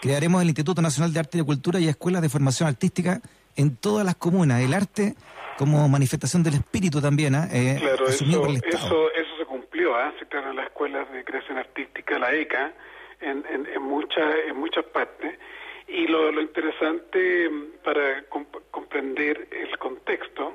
Crearemos 0.00 0.42
el 0.42 0.48
Instituto 0.48 0.82
Nacional 0.82 1.12
de 1.12 1.20
Arte 1.20 1.38
y 1.38 1.40
de 1.40 1.46
Cultura 1.46 1.78
y 1.78 1.88
escuelas 1.88 2.22
de 2.22 2.28
formación 2.28 2.68
artística 2.68 3.20
en 3.56 3.76
todas 3.76 4.04
las 4.04 4.16
comunas. 4.16 4.62
El 4.62 4.74
arte 4.74 5.14
como 5.58 5.88
manifestación 5.88 6.42
del 6.42 6.54
espíritu 6.54 7.00
también, 7.00 7.34
¿eh? 7.34 7.76
claro, 7.78 8.08
eso, 8.08 8.24
Eso, 8.24 9.36
se 9.38 9.44
cumplió, 9.44 9.98
¿eh? 10.00 10.12
se 10.18 10.26
crearon 10.26 10.56
las 10.56 10.66
escuelas 10.66 11.10
de 11.12 11.24
creación 11.24 11.58
artística, 11.58 12.18
la 12.18 12.34
ECA, 12.34 12.72
en, 13.20 13.44
en, 13.48 13.66
en, 13.66 13.82
muchas, 13.82 14.34
en 14.48 14.56
muchas 14.56 14.84
partes. 14.86 15.38
Y 15.86 16.06
lo, 16.06 16.32
lo 16.32 16.40
interesante 16.40 17.48
mm, 17.48 17.84
para 17.84 18.24
comprender 18.70 19.48
el 19.50 19.78
contexto, 19.78 20.54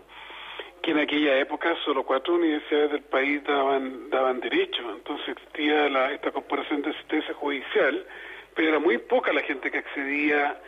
en 0.91 0.99
aquella 0.99 1.37
época 1.37 1.75
solo 1.83 2.03
cuatro 2.03 2.35
universidades 2.35 2.91
del 2.91 3.03
país 3.03 3.43
daban, 3.43 4.09
daban 4.09 4.39
derecho, 4.39 4.81
entonces 4.95 5.29
existía 5.29 5.89
la, 5.89 6.13
esta 6.13 6.31
corporación 6.31 6.81
de 6.81 6.91
asistencia 6.91 7.33
judicial, 7.33 8.05
pero 8.55 8.69
era 8.69 8.79
muy 8.79 8.97
poca 8.97 9.33
la 9.33 9.41
gente 9.41 9.69
que 9.69 9.79
accedía 9.79 10.59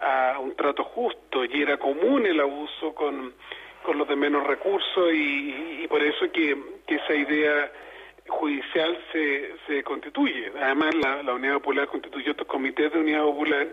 a 0.00 0.38
un 0.40 0.54
trato 0.54 0.84
justo 0.84 1.44
y 1.44 1.62
era 1.62 1.76
común 1.76 2.26
el 2.26 2.40
abuso 2.40 2.94
con, 2.94 3.34
con 3.82 3.98
los 3.98 4.08
de 4.08 4.16
menos 4.16 4.46
recursos 4.46 5.12
y, 5.12 5.86
por 5.88 6.02
eso 6.02 6.30
que, 6.32 6.56
que 6.86 6.94
esa 6.96 7.14
idea 7.14 7.72
judicial 8.28 8.98
se, 9.12 9.54
se 9.66 9.82
constituye. 9.82 10.52
Además, 10.60 10.94
la, 10.94 11.22
la 11.22 11.34
Unidad 11.34 11.54
Popular 11.54 11.86
constituyó 11.88 12.30
estos 12.30 12.46
comités 12.46 12.92
de 12.92 12.98
Unidad 12.98 13.22
Popular 13.22 13.68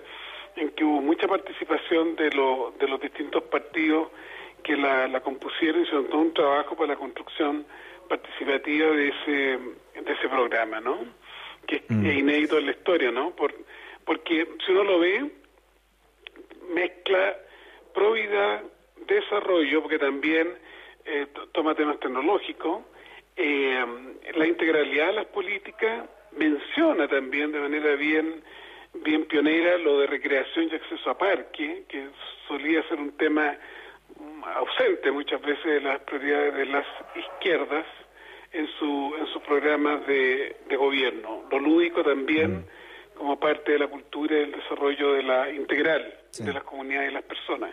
en 0.56 0.70
que 0.72 0.84
hubo 0.84 1.02
mucha 1.02 1.28
participación 1.28 2.16
de, 2.16 2.30
de 2.80 2.88
los 2.88 3.00
distintos 3.00 3.44
partidos 3.44 4.10
que 4.64 4.76
la, 4.76 5.08
la 5.08 5.22
compusieron 5.22 5.84
y 5.84 5.86
se 5.86 5.92
todo 5.92 6.18
un 6.18 6.34
trabajo 6.34 6.76
para 6.76 6.94
la 6.94 7.00
construcción 7.00 7.66
participativa 8.08 8.88
de 8.88 9.10
ese, 9.10 9.32
de 10.02 10.14
ese 10.14 10.30
programa, 10.30 10.80
¿no? 10.80 11.00
Que 11.68 11.84
mm. 11.88 12.06
es 12.06 12.18
inédito 12.18 12.58
en 12.58 12.66
la 12.66 12.72
historia, 12.72 13.12
¿no? 13.12 13.32
Por, 13.36 13.54
porque 14.06 14.48
si 14.66 14.72
uno 14.72 14.84
lo 14.84 15.00
ve, 15.00 15.32
mezcla 16.74 17.38
probidad, 17.94 18.64
desarrollo, 19.08 19.82
porque 19.82 20.00
también 20.00 20.48
eh, 21.06 21.28
toma 21.52 21.76
temas 21.76 22.00
tecnológicos, 22.00 22.82
eh, 23.36 23.86
la 24.36 24.48
integralidad 24.48 25.08
de 25.08 25.14
las 25.14 25.26
políticas, 25.28 26.06
menciona 26.38 27.08
también 27.08 27.52
de 27.52 27.60
manera 27.60 27.96
bien 27.96 28.44
bien 28.94 29.26
pionera 29.26 29.78
lo 29.78 30.00
de 30.00 30.08
recreación 30.08 30.70
y 30.72 30.76
acceso 30.76 31.10
a 31.10 31.18
parque, 31.18 31.84
que 31.88 32.10
solía 32.48 32.84
ser 32.88 33.00
un 33.00 33.12
tema 33.14 33.58
ausente 34.56 35.12
muchas 35.12 35.42
veces 35.42 35.66
de 35.66 35.82
las 35.82 36.00
prioridades 36.02 36.54
de 36.56 36.66
las 36.66 36.86
izquierdas 37.16 37.86
en 38.52 38.68
su 38.80 39.14
en 39.20 39.28
sus 39.34 39.42
programas 39.44 40.06
de, 40.08 40.58
de 40.70 40.76
gobierno. 40.76 41.44
Lo 41.50 41.60
lúdico 41.60 42.04
también 42.04 42.60
mm. 42.60 43.18
como 43.18 43.40
parte 43.40 43.74
de 43.74 43.80
la 43.80 43.88
cultura 43.88 44.36
y 44.38 44.44
el 44.44 44.52
desarrollo 44.52 45.14
de 45.14 45.24
la 45.24 45.50
integral 45.52 46.14
de 46.38 46.54
las 46.54 46.64
comunidades 46.64 47.12
y 47.12 47.14
las 47.14 47.24
personas. 47.24 47.72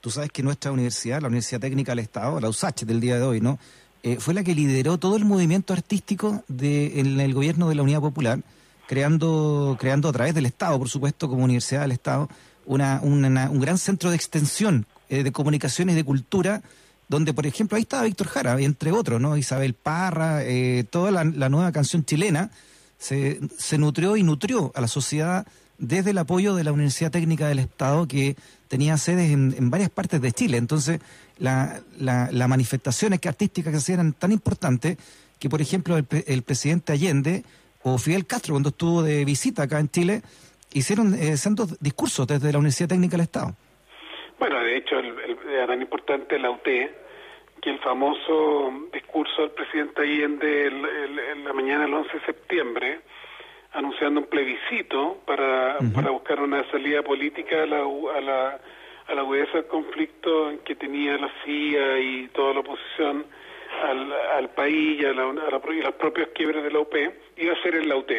Tú 0.00 0.10
sabes 0.10 0.30
que 0.30 0.42
nuestra 0.42 0.70
universidad, 0.70 1.20
la 1.20 1.28
Universidad 1.28 1.60
Técnica 1.60 1.92
del 1.92 2.00
Estado, 2.00 2.40
la 2.40 2.48
USACH 2.48 2.84
del 2.84 3.00
día 3.00 3.16
de 3.16 3.22
hoy, 3.22 3.40
¿no? 3.40 3.58
Eh, 4.04 4.16
fue 4.20 4.32
la 4.32 4.44
que 4.44 4.54
lideró 4.54 4.96
todo 4.98 5.16
el 5.16 5.24
movimiento 5.24 5.72
artístico 5.72 6.44
de, 6.46 7.00
en 7.00 7.18
el 7.18 7.34
gobierno 7.34 7.68
de 7.68 7.74
la 7.74 7.82
Unidad 7.82 8.00
Popular 8.00 8.38
creando, 8.86 9.76
creando 9.78 10.08
a 10.08 10.12
través 10.12 10.34
del 10.34 10.46
Estado, 10.46 10.78
por 10.78 10.88
supuesto, 10.88 11.28
como 11.28 11.44
Universidad 11.44 11.82
del 11.82 11.92
Estado, 11.92 12.28
una, 12.64 13.00
un 13.02 13.60
gran 13.60 13.78
centro 13.78 14.10
de 14.10 14.16
extensión 14.16 14.86
eh, 15.08 15.22
de 15.22 15.32
comunicaciones 15.32 15.96
de 15.96 16.04
cultura, 16.04 16.62
donde, 17.08 17.32
por 17.32 17.46
ejemplo, 17.46 17.76
ahí 17.76 17.82
estaba 17.82 18.04
Víctor 18.04 18.28
Jara, 18.28 18.60
entre 18.60 18.92
otros, 18.92 19.20
¿no? 19.20 19.36
Isabel 19.36 19.74
Parra, 19.74 20.44
eh, 20.44 20.84
toda 20.88 21.10
la, 21.10 21.24
nueva 21.24 21.72
canción 21.72 22.04
chilena, 22.04 22.50
se, 22.98 23.40
se 23.56 23.78
nutrió 23.78 24.16
y 24.16 24.22
nutrió 24.22 24.72
a 24.74 24.80
la 24.80 24.88
sociedad 24.88 25.46
desde 25.78 26.10
el 26.10 26.18
apoyo 26.18 26.54
de 26.54 26.64
la 26.64 26.72
Universidad 26.72 27.10
Técnica 27.10 27.48
del 27.48 27.60
Estado, 27.60 28.06
que 28.06 28.36
tenía 28.66 28.98
sedes 28.98 29.30
en, 29.30 29.70
varias 29.70 29.90
partes 29.90 30.20
de 30.20 30.32
Chile. 30.32 30.58
Entonces, 30.58 31.00
las 31.38 31.80
la, 31.98 32.48
manifestaciones 32.48 33.20
que 33.20 33.28
artísticas 33.28 33.70
que 33.70 33.78
hacían 33.78 34.00
eran 34.00 34.12
tan 34.12 34.32
importantes 34.32 34.98
que, 35.38 35.48
por 35.48 35.62
ejemplo, 35.62 35.96
el, 35.96 36.06
el 36.26 36.42
presidente 36.42 36.92
Allende 36.92 37.44
o 37.82 37.98
Fidel 37.98 38.26
Castro 38.26 38.54
cuando 38.54 38.70
estuvo 38.70 39.02
de 39.02 39.24
visita 39.24 39.62
acá 39.62 39.78
en 39.78 39.88
Chile, 39.88 40.22
hicieron 40.72 41.14
eh, 41.14 41.36
discursos 41.80 42.26
desde 42.26 42.52
la 42.52 42.58
Universidad 42.58 42.88
Técnica 42.88 43.12
del 43.12 43.22
Estado. 43.24 43.56
Bueno, 44.38 44.60
de 44.60 44.76
hecho, 44.76 44.98
el, 44.98 45.14
era 45.50 45.66
tan 45.66 45.80
importante 45.80 46.38
la 46.38 46.50
UT 46.50 46.62
que 46.62 47.70
el 47.70 47.78
famoso 47.80 48.72
discurso 48.92 49.42
del 49.42 49.50
presidente 49.50 50.02
Allende 50.02 50.66
en 50.66 51.44
la 51.44 51.52
mañana 51.52 51.84
del 51.84 51.94
11 51.94 52.12
de 52.18 52.24
septiembre, 52.24 53.00
anunciando 53.72 54.20
un 54.20 54.26
plebiscito 54.26 55.18
para, 55.26 55.76
para 55.94 56.10
buscar 56.10 56.40
una 56.40 56.68
salida 56.70 57.02
política 57.02 57.64
a 57.64 57.66
la, 57.66 57.80
a 57.80 58.20
la, 58.20 58.60
a 59.08 59.14
la 59.14 59.22
del 59.22 59.66
conflicto 59.66 60.52
que 60.64 60.74
tenía 60.76 61.18
la 61.18 61.30
CIA 61.44 61.98
y 61.98 62.28
toda 62.28 62.54
la 62.54 62.60
oposición 62.60 63.26
al, 63.82 64.12
al 64.12 64.50
país 64.50 65.00
y 65.00 65.04
a, 65.04 65.12
la, 65.12 65.32
las 65.32 65.94
propias 65.94 66.28
quiebres 66.34 66.62
de 66.62 66.70
la 66.70 66.80
UP, 66.80 66.94
iba 67.36 67.52
a 67.52 67.62
ser 67.62 67.74
en 67.74 67.88
la 67.88 67.96
UT. 67.96 68.10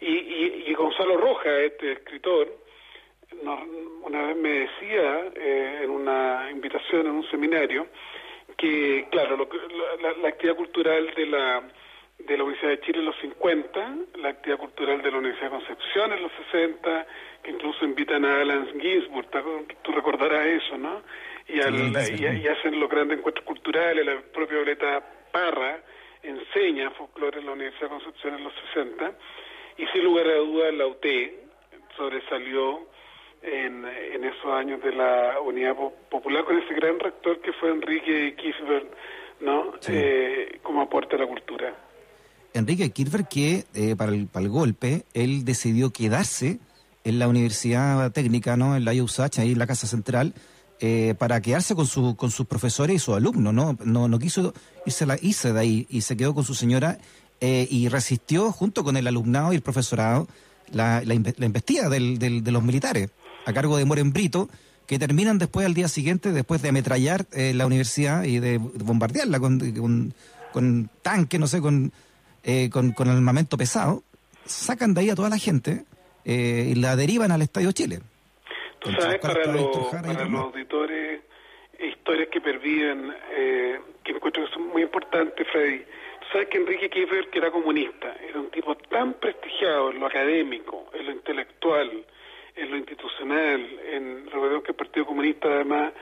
Y, 0.00 0.66
y, 0.66 0.74
Gonzalo 0.74 1.16
Roja, 1.16 1.50
este 1.60 1.92
escritor, 1.92 2.48
una 4.02 4.26
vez 4.26 4.36
me 4.36 4.48
decía 4.50 5.32
eh, 5.34 5.80
en 5.84 5.90
una 5.90 6.48
invitación, 6.50 7.06
en 7.06 7.12
un 7.12 7.30
seminario, 7.30 7.86
que, 8.56 9.06
claro, 9.10 9.36
lo, 9.36 9.48
la, 10.00 10.12
la, 10.22 10.28
actividad 10.28 10.56
cultural 10.56 11.12
de 11.16 11.26
la, 11.26 11.62
de 12.18 12.36
la 12.36 12.44
Universidad 12.44 12.70
de 12.72 12.80
Chile 12.80 12.98
en 13.00 13.06
los 13.06 13.16
50, 13.20 13.96
la 14.18 14.28
actividad 14.28 14.58
cultural 14.58 15.02
de 15.02 15.10
la 15.10 15.18
Universidad 15.18 15.50
de 15.50 15.58
Concepción 15.58 16.12
en 16.12 16.22
los 16.22 16.32
60, 16.52 17.06
que 17.42 17.50
incluso 17.50 17.84
invitan 17.84 18.24
a 18.24 18.40
Alan 18.40 18.68
Ginsburg, 18.80 19.28
tú 19.82 19.92
recordarás 19.92 20.46
eso, 20.46 20.78
¿no? 20.78 21.02
y, 21.48 21.58
y, 21.58 22.48
hacen 22.48 22.80
los 22.80 22.88
grandes 22.88 23.18
encuentros 23.18 23.44
culturales, 23.44 24.04
la 24.04 24.20
propia 24.32 24.56
Violeta 24.56 25.02
Parra 25.30 25.80
enseña 26.22 26.90
folclore 26.92 27.40
en 27.40 27.46
la 27.46 27.52
Universidad 27.52 27.90
de 27.90 27.96
Concepción 27.96 28.34
en 28.36 28.44
los 28.44 28.52
60, 28.72 29.12
y 29.76 29.86
sin 29.88 30.04
lugar 30.04 30.26
a 30.26 30.36
dudas 30.36 30.74
la 30.74 30.86
UT 30.86 31.06
sobresalió 31.96 32.86
en, 33.44 33.84
en 33.84 34.24
esos 34.24 34.46
años 34.52 34.82
de 34.82 34.92
la 34.92 35.40
Unidad 35.40 35.74
Popular 36.10 36.44
con 36.44 36.58
ese 36.58 36.74
gran 36.74 36.98
rector 36.98 37.40
que 37.40 37.52
fue 37.52 37.70
Enrique 37.70 38.34
Kirchberg, 38.36 38.88
¿no? 39.40 39.74
Eh, 39.88 40.58
como 40.62 40.82
aporte 40.82 41.16
a 41.16 41.18
la 41.18 41.26
cultura. 41.26 41.74
Enrique 42.54 42.90
Kirchberg 42.90 43.28
que 43.28 43.64
eh, 43.74 43.96
para, 43.96 44.12
el, 44.12 44.26
para 44.28 44.44
el 44.44 44.50
golpe, 44.50 45.04
él 45.12 45.44
decidió 45.44 45.90
quedarse 45.90 46.58
en 47.04 47.18
la 47.18 47.28
Universidad 47.28 48.10
Técnica, 48.12 48.56
¿no? 48.56 48.76
En 48.76 48.84
la 48.84 48.94
IUSACH, 48.94 49.40
ahí 49.40 49.52
en 49.52 49.58
la 49.58 49.66
Casa 49.66 49.86
Central, 49.86 50.32
eh, 50.80 51.14
para 51.18 51.40
quedarse 51.40 51.74
con, 51.74 51.86
su, 51.86 52.16
con 52.16 52.30
sus 52.30 52.46
profesores 52.46 52.96
y 52.96 52.98
sus 52.98 53.16
alumnos, 53.16 53.52
¿no? 53.52 53.76
No, 53.84 54.08
no 54.08 54.18
quiso 54.18 54.54
irse, 54.86 55.04
la, 55.04 55.18
irse 55.20 55.52
de 55.52 55.60
ahí 55.60 55.86
y 55.90 56.00
se 56.00 56.16
quedó 56.16 56.34
con 56.34 56.44
su 56.44 56.54
señora 56.54 56.98
eh, 57.40 57.66
y 57.70 57.88
resistió 57.88 58.50
junto 58.52 58.84
con 58.84 58.96
el 58.96 59.06
alumnado 59.06 59.52
y 59.52 59.56
el 59.56 59.62
profesorado 59.62 60.26
la, 60.72 61.02
la, 61.04 61.14
investida 61.14 61.88
del, 61.88 62.18
de 62.18 62.52
los 62.52 62.62
militares 62.62 63.10
a 63.44 63.52
cargo 63.52 63.76
de 63.76 63.84
Moren 63.84 64.12
Brito, 64.12 64.48
que 64.86 64.98
terminan 64.98 65.38
después 65.38 65.66
al 65.66 65.74
día 65.74 65.88
siguiente, 65.88 66.32
después 66.32 66.62
de 66.62 66.68
ametrallar 66.68 67.26
eh, 67.32 67.52
la 67.54 67.66
universidad 67.66 68.24
y 68.24 68.38
de, 68.38 68.58
bombardearla 68.58 69.40
con, 69.40 69.58
con, 69.72 70.14
con 70.52 70.90
tanques, 71.02 71.40
no 71.40 71.46
sé, 71.46 71.60
con, 71.60 71.92
con, 72.70 72.92
con 72.92 73.08
armamento 73.08 73.56
pesado, 73.56 74.02
sacan 74.44 74.92
de 74.94 75.00
ahí 75.02 75.10
a 75.10 75.14
toda 75.14 75.30
la 75.30 75.38
gente 75.38 75.84
y 76.26 76.74
la 76.74 76.96
derivan 76.96 77.32
al 77.32 77.42
Estadio 77.42 77.72
Chile. 77.72 78.00
Tú 78.84 78.90
sabes, 78.92 79.18
para, 79.18 79.46
los, 79.46 79.88
para 79.88 80.24
los 80.24 80.40
auditores, 80.40 81.22
historias 81.78 82.28
que 82.28 82.40
perviven, 82.40 83.14
eh, 83.32 83.80
que 84.02 84.12
encuentro 84.12 84.44
que 84.44 84.52
son 84.52 84.68
muy 84.68 84.82
importantes, 84.82 85.46
Freddy. 85.50 85.78
Tú 85.78 86.26
sabes 86.32 86.48
que 86.48 86.58
Enrique 86.58 86.90
Kiefer, 86.90 87.30
que 87.30 87.38
era 87.38 87.50
comunista, 87.50 88.14
era 88.28 88.40
un 88.40 88.50
tipo 88.50 88.74
tan 88.76 89.14
prestigiado 89.14 89.90
en 89.90 90.00
lo 90.00 90.06
académico, 90.06 90.90
en 90.92 91.06
lo 91.06 91.12
intelectual, 91.12 92.04
en 92.56 92.70
lo 92.70 92.76
institucional, 92.76 93.80
en 93.90 94.26
lo 94.32 94.62
que 94.62 94.72
el 94.72 94.76
Partido 94.76 95.06
Comunista 95.06 95.48
además 95.48 95.92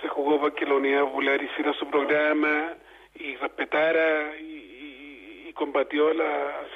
se 0.00 0.08
jugó 0.08 0.40
para 0.40 0.54
que 0.54 0.66
la 0.66 0.74
Unidad 0.74 1.02
Popular 1.02 1.42
hiciera 1.42 1.72
su 1.74 1.88
programa 1.88 2.74
y 3.14 3.36
respetara 3.36 4.36
y, 4.38 5.46
y 5.48 5.52
combatió 5.54 6.12
los 6.12 6.26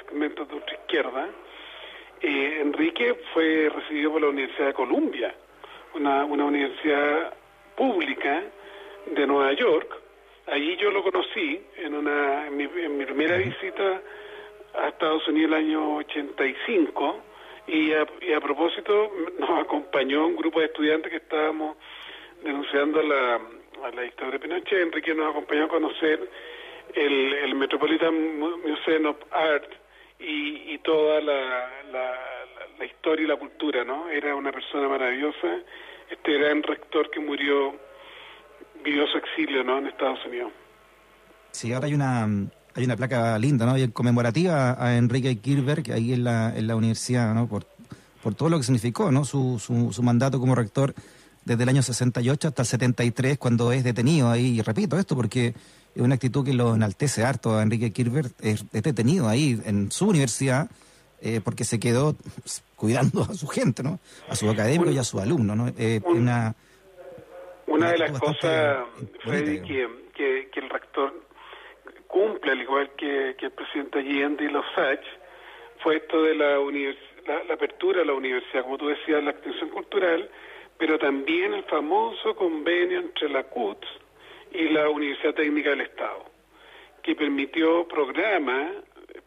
segmentos 0.05 0.47
de 0.47 0.55
ultra 0.55 0.73
izquierda. 0.73 1.29
Eh, 2.21 2.59
Enrique 2.61 3.15
fue 3.33 3.69
recibido 3.69 4.11
por 4.11 4.21
la 4.21 4.27
Universidad 4.29 4.67
de 4.67 4.73
Columbia, 4.73 5.33
una, 5.95 6.25
una 6.25 6.45
universidad 6.45 7.33
pública 7.77 8.43
de 9.05 9.25
Nueva 9.25 9.53
York. 9.53 9.89
Allí 10.47 10.75
yo 10.77 10.91
lo 10.91 11.01
conocí 11.01 11.61
en, 11.77 11.93
una, 11.93 12.47
en, 12.47 12.57
mi, 12.57 12.67
primera 13.05 13.37
visita 13.37 14.01
a 14.75 14.89
Estados 14.89 15.25
Unidos 15.29 15.51
el 15.51 15.65
año 15.65 15.95
85 15.97 17.23
y 17.71 17.93
a, 17.93 18.05
y 18.21 18.33
a 18.33 18.41
propósito 18.41 19.11
nos 19.39 19.49
acompañó 19.61 20.27
un 20.27 20.35
grupo 20.35 20.59
de 20.59 20.67
estudiantes 20.67 21.11
que 21.11 21.17
estábamos 21.17 21.77
denunciando 22.43 23.01
la, 23.01 23.35
a 23.35 23.91
la 23.93 24.01
dictadura 24.01 24.37
de 24.37 24.39
Pinochet. 24.39 24.81
Enrique 24.81 25.13
nos 25.13 25.29
acompañó 25.29 25.65
a 25.65 25.69
conocer 25.69 26.29
el, 26.95 27.33
el 27.33 27.55
Metropolitan 27.55 28.39
Museum 28.39 29.05
of 29.07 29.17
Art 29.31 29.71
y, 30.19 30.77
toda 30.79 31.21
la, 31.21 31.69
la, 31.91 32.85
historia 32.85 33.25
y 33.25 33.27
la 33.27 33.35
cultura, 33.35 33.83
¿no? 33.83 34.09
Era 34.09 34.35
una 34.35 34.51
persona 34.51 34.87
maravillosa, 34.87 35.59
este 36.09 36.33
gran 36.33 36.63
rector 36.63 37.09
que 37.11 37.19
murió, 37.19 37.75
vivió 38.83 39.05
su 39.07 39.17
exilio, 39.17 39.63
¿no? 39.63 39.77
En 39.77 39.87
Estados 39.87 40.25
Unidos. 40.25 40.51
Sí, 41.51 41.71
ahora 41.73 41.87
hay 41.87 41.93
una 41.93 42.27
hay 42.79 42.85
una 42.85 42.95
placa 42.95 43.37
linda, 43.37 43.65
¿no? 43.65 43.77
Y 43.77 43.87
conmemorativa 43.89 44.83
a 44.83 44.97
Enrique 44.97 45.37
Kirberg 45.37 45.91
ahí 45.91 46.13
en 46.13 46.23
la, 46.23 46.55
en 46.55 46.67
la 46.67 46.75
universidad, 46.75 47.33
¿no? 47.33 47.47
Por, 47.47 47.67
por 48.23 48.35
todo 48.35 48.49
lo 48.49 48.57
que 48.57 48.63
significó, 48.63 49.11
¿no? 49.11 49.25
Su, 49.25 49.59
su, 49.59 49.91
su 49.91 50.03
mandato 50.03 50.39
como 50.39 50.55
rector 50.55 50.93
desde 51.43 51.63
el 51.63 51.69
año 51.69 51.81
68 51.81 52.47
hasta 52.47 52.61
el 52.61 52.67
73, 52.67 53.37
cuando 53.37 53.71
es 53.71 53.83
detenido 53.83 54.29
ahí, 54.29 54.59
y 54.59 54.61
repito 54.61 54.97
esto 54.97 55.15
porque 55.15 55.53
es 55.95 56.01
una 56.01 56.15
actitud 56.15 56.45
que 56.45 56.53
lo 56.53 56.75
enaltece 56.75 57.23
harto 57.23 57.57
a 57.57 57.63
Enrique 57.63 57.91
Kirber, 57.91 58.27
es, 58.39 58.69
detenido 58.71 59.27
ahí 59.27 59.59
en 59.65 59.91
su 59.91 60.07
universidad, 60.07 60.69
eh, 61.21 61.41
porque 61.43 61.65
se 61.65 61.79
quedó 61.79 62.15
cuidando 62.75 63.23
a 63.23 63.33
su 63.33 63.47
gente, 63.47 63.83
¿no? 63.83 63.99
A 64.29 64.35
su 64.35 64.49
académico 64.49 64.91
y 64.91 64.97
a 64.97 65.03
sus 65.03 65.21
alumnos, 65.21 65.57
¿no? 65.57 65.67
Eh, 65.77 66.01
una, 66.05 66.55
una, 67.67 67.91
de 67.91 67.97
las 67.97 68.11
cosas, 68.19 68.85
Freddy, 69.23 69.61
que, 69.61 69.87
que, 70.15 70.49
que, 70.53 70.59
el 70.59 70.69
rector 70.69 71.13
cumple, 72.09 72.51
al 72.51 72.61
igual 72.61 72.89
que, 72.97 73.35
que 73.37 73.45
el 73.45 73.51
presidente 73.51 73.99
Allende 73.99 74.43
y 74.43 74.49
los 74.49 74.65
fue 75.77 75.97
esto 75.97 76.23
de 76.23 76.35
la, 76.35 76.57
la, 76.57 77.43
la 77.45 77.53
apertura 77.53 78.01
a 78.01 78.05
la 78.05 78.13
universidad, 78.13 78.63
como 78.63 78.77
tú 78.77 78.87
decías, 78.87 79.23
la 79.23 79.31
extensión 79.31 79.69
cultural, 79.69 80.29
pero 80.77 80.97
también 80.97 81.53
el 81.53 81.63
famoso 81.65 82.35
convenio 82.35 82.99
entre 82.99 83.29
la 83.29 83.43
CUT 83.43 83.85
y 84.51 84.69
la 84.69 84.89
Universidad 84.89 85.35
Técnica 85.35 85.69
del 85.69 85.81
Estado, 85.81 86.25
que 87.03 87.15
permitió 87.15 87.87
programas 87.87 88.73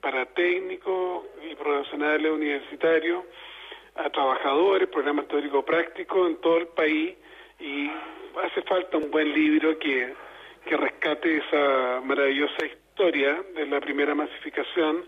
para 0.01 0.27
técnicos 0.27 1.25
y 1.49 1.55
profesionales 1.55 2.33
universitarios 2.33 3.25
a 3.95 4.11
trabajadores, 4.11 4.89
programas 4.89 5.29
teórico-prácticos 5.29 6.31
en 6.31 6.37
todo 6.37 6.59
el 6.59 6.67
país 6.69 7.15
y 7.61 7.91
hace 8.43 8.62
falta 8.62 8.97
un 8.97 9.11
buen 9.11 9.33
libro 9.33 9.79
que, 9.79 10.15
que 10.64 10.76
rescate 10.76 11.38
esa 11.38 12.00
maravillosa 12.04 12.66
historia 12.66 13.42
de 13.54 13.66
la 13.66 13.81
primera 13.81 14.14
masificación 14.14 15.04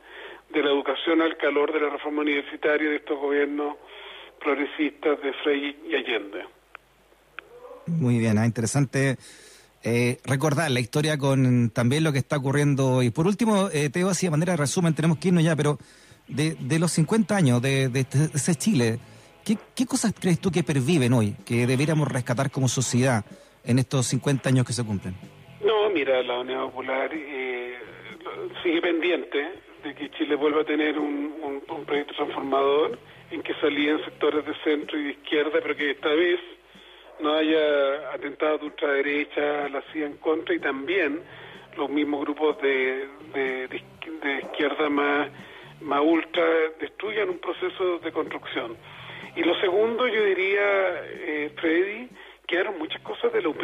de 0.53 0.63
la 0.63 0.71
educación 0.71 1.23
al 1.23 1.37
calor 1.37 1.73
de 1.73 1.81
la 1.81 1.91
reforma 1.91 2.23
universitaria 2.23 2.91
de 2.91 2.97
estos 2.97 3.19
gobiernos 3.19 3.77
progresistas 4.41 5.21
de 5.23 5.33
Frey 5.43 5.77
y 5.89 5.95
Allende. 5.95 6.45
Muy 7.87 8.19
bien, 8.19 8.39
ah, 8.39 8.47
interesante 8.47 9.17
eh, 9.83 10.19
recordar 10.25 10.71
la 10.71 10.81
historia 10.81 11.19
con 11.19 11.71
también 11.71 12.05
lo 12.05 12.13
que 12.13 12.19
está 12.19 12.37
ocurriendo. 12.37 13.03
Y 13.03 13.11
por 13.11 13.27
último, 13.27 13.69
eh, 13.73 13.91
Teo, 13.91 14.09
así 14.09 14.27
de 14.27 14.31
manera 14.31 14.53
de 14.53 14.57
resumen, 14.57 14.95
tenemos 14.95 15.19
que 15.19 15.29
irnos 15.29 15.45
ya, 15.45 15.55
pero 15.57 15.79
de, 16.29 16.55
de 16.55 16.79
los 16.79 16.93
50 16.93 17.37
años 17.37 17.61
de, 17.61 17.89
de, 17.89 18.07
ese 18.35 18.55
Chile, 18.55 18.99
¿qué, 19.45 19.59
¿qué, 19.75 19.87
cosas 19.87 20.15
crees 20.19 20.39
tú 20.41 20.51
que 20.51 20.63
perviven 20.63 21.13
hoy, 21.13 21.37
que 21.45 21.67
deberíamos 21.67 22.09
rescatar 22.09 22.51
como 22.51 22.69
sociedad 22.69 23.25
en 23.65 23.79
estos 23.79 24.07
50 24.07 24.49
años 24.49 24.67
que 24.67 24.73
se 24.73 24.85
cumplen? 24.85 25.15
Mira, 25.95 26.25
la 26.25 26.41
Unidad 26.41 26.65
Popular 26.65 27.09
eh, 27.15 27.79
sigue 28.65 28.83
pendiente 28.83 29.49
de 29.85 29.95
que 29.95 30.11
Chile 30.11 30.35
vuelva 30.35 30.63
a 30.63 30.65
tener 30.65 30.99
un, 30.99 31.63
proyecto 31.87 32.15
transformador 32.15 32.99
en 33.31 33.41
que 33.43 33.55
salían 33.61 34.05
sectores 34.05 34.45
de 34.45 34.55
centro 34.65 34.99
y 34.99 35.05
de 35.05 35.11
izquierda, 35.11 35.61
pero 35.63 35.77
que 35.77 35.93
esta 35.93 36.09
vez 36.09 36.41
no 37.21 37.33
haya 37.33 38.13
atentado 38.13 38.59
de 38.59 38.65
ultraderecha, 38.65 39.69
la 39.69 39.83
CIA 39.93 40.07
en 40.07 40.17
contra 40.17 40.53
y 40.53 40.59
también 40.59 41.21
los 41.77 41.89
mismos 41.89 42.23
grupos 42.23 42.61
de, 42.61 43.07
de, 43.33 43.69
de, 43.69 44.39
izquierda 44.43 44.89
más, 44.89 45.29
más 45.81 46.01
ultra 46.03 46.45
destruyan 46.81 47.29
un 47.29 47.39
proceso 47.39 48.01
de 48.01 48.11
construcción. 48.11 48.77
Y 49.37 49.45
lo 49.45 49.55
segundo, 49.61 50.09
yo 50.09 50.25
diría, 50.25 51.05
eh, 51.05 51.53
Freddy, 51.55 52.09
quedaron 52.49 52.79
muchas 52.79 53.01
cosas 53.03 53.33
de 53.33 53.43
la 53.43 53.49
UP. 53.49 53.63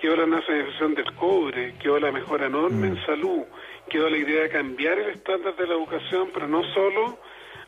Quedó 0.00 0.16
la 0.16 0.26
nacionalización 0.26 0.94
del 0.94 1.14
cobre, 1.14 1.74
quedó 1.78 2.00
la 2.00 2.10
mejora 2.10 2.46
enorme 2.46 2.86
en 2.86 2.94
mm. 2.94 3.04
salud, 3.04 3.42
quedó 3.90 4.08
la 4.08 4.16
idea 4.16 4.44
de 4.44 4.48
cambiar 4.48 4.98
el 4.98 5.10
estándar 5.10 5.54
de 5.56 5.66
la 5.66 5.74
educación, 5.74 6.30
pero 6.32 6.48
no 6.48 6.64
solo 6.72 7.18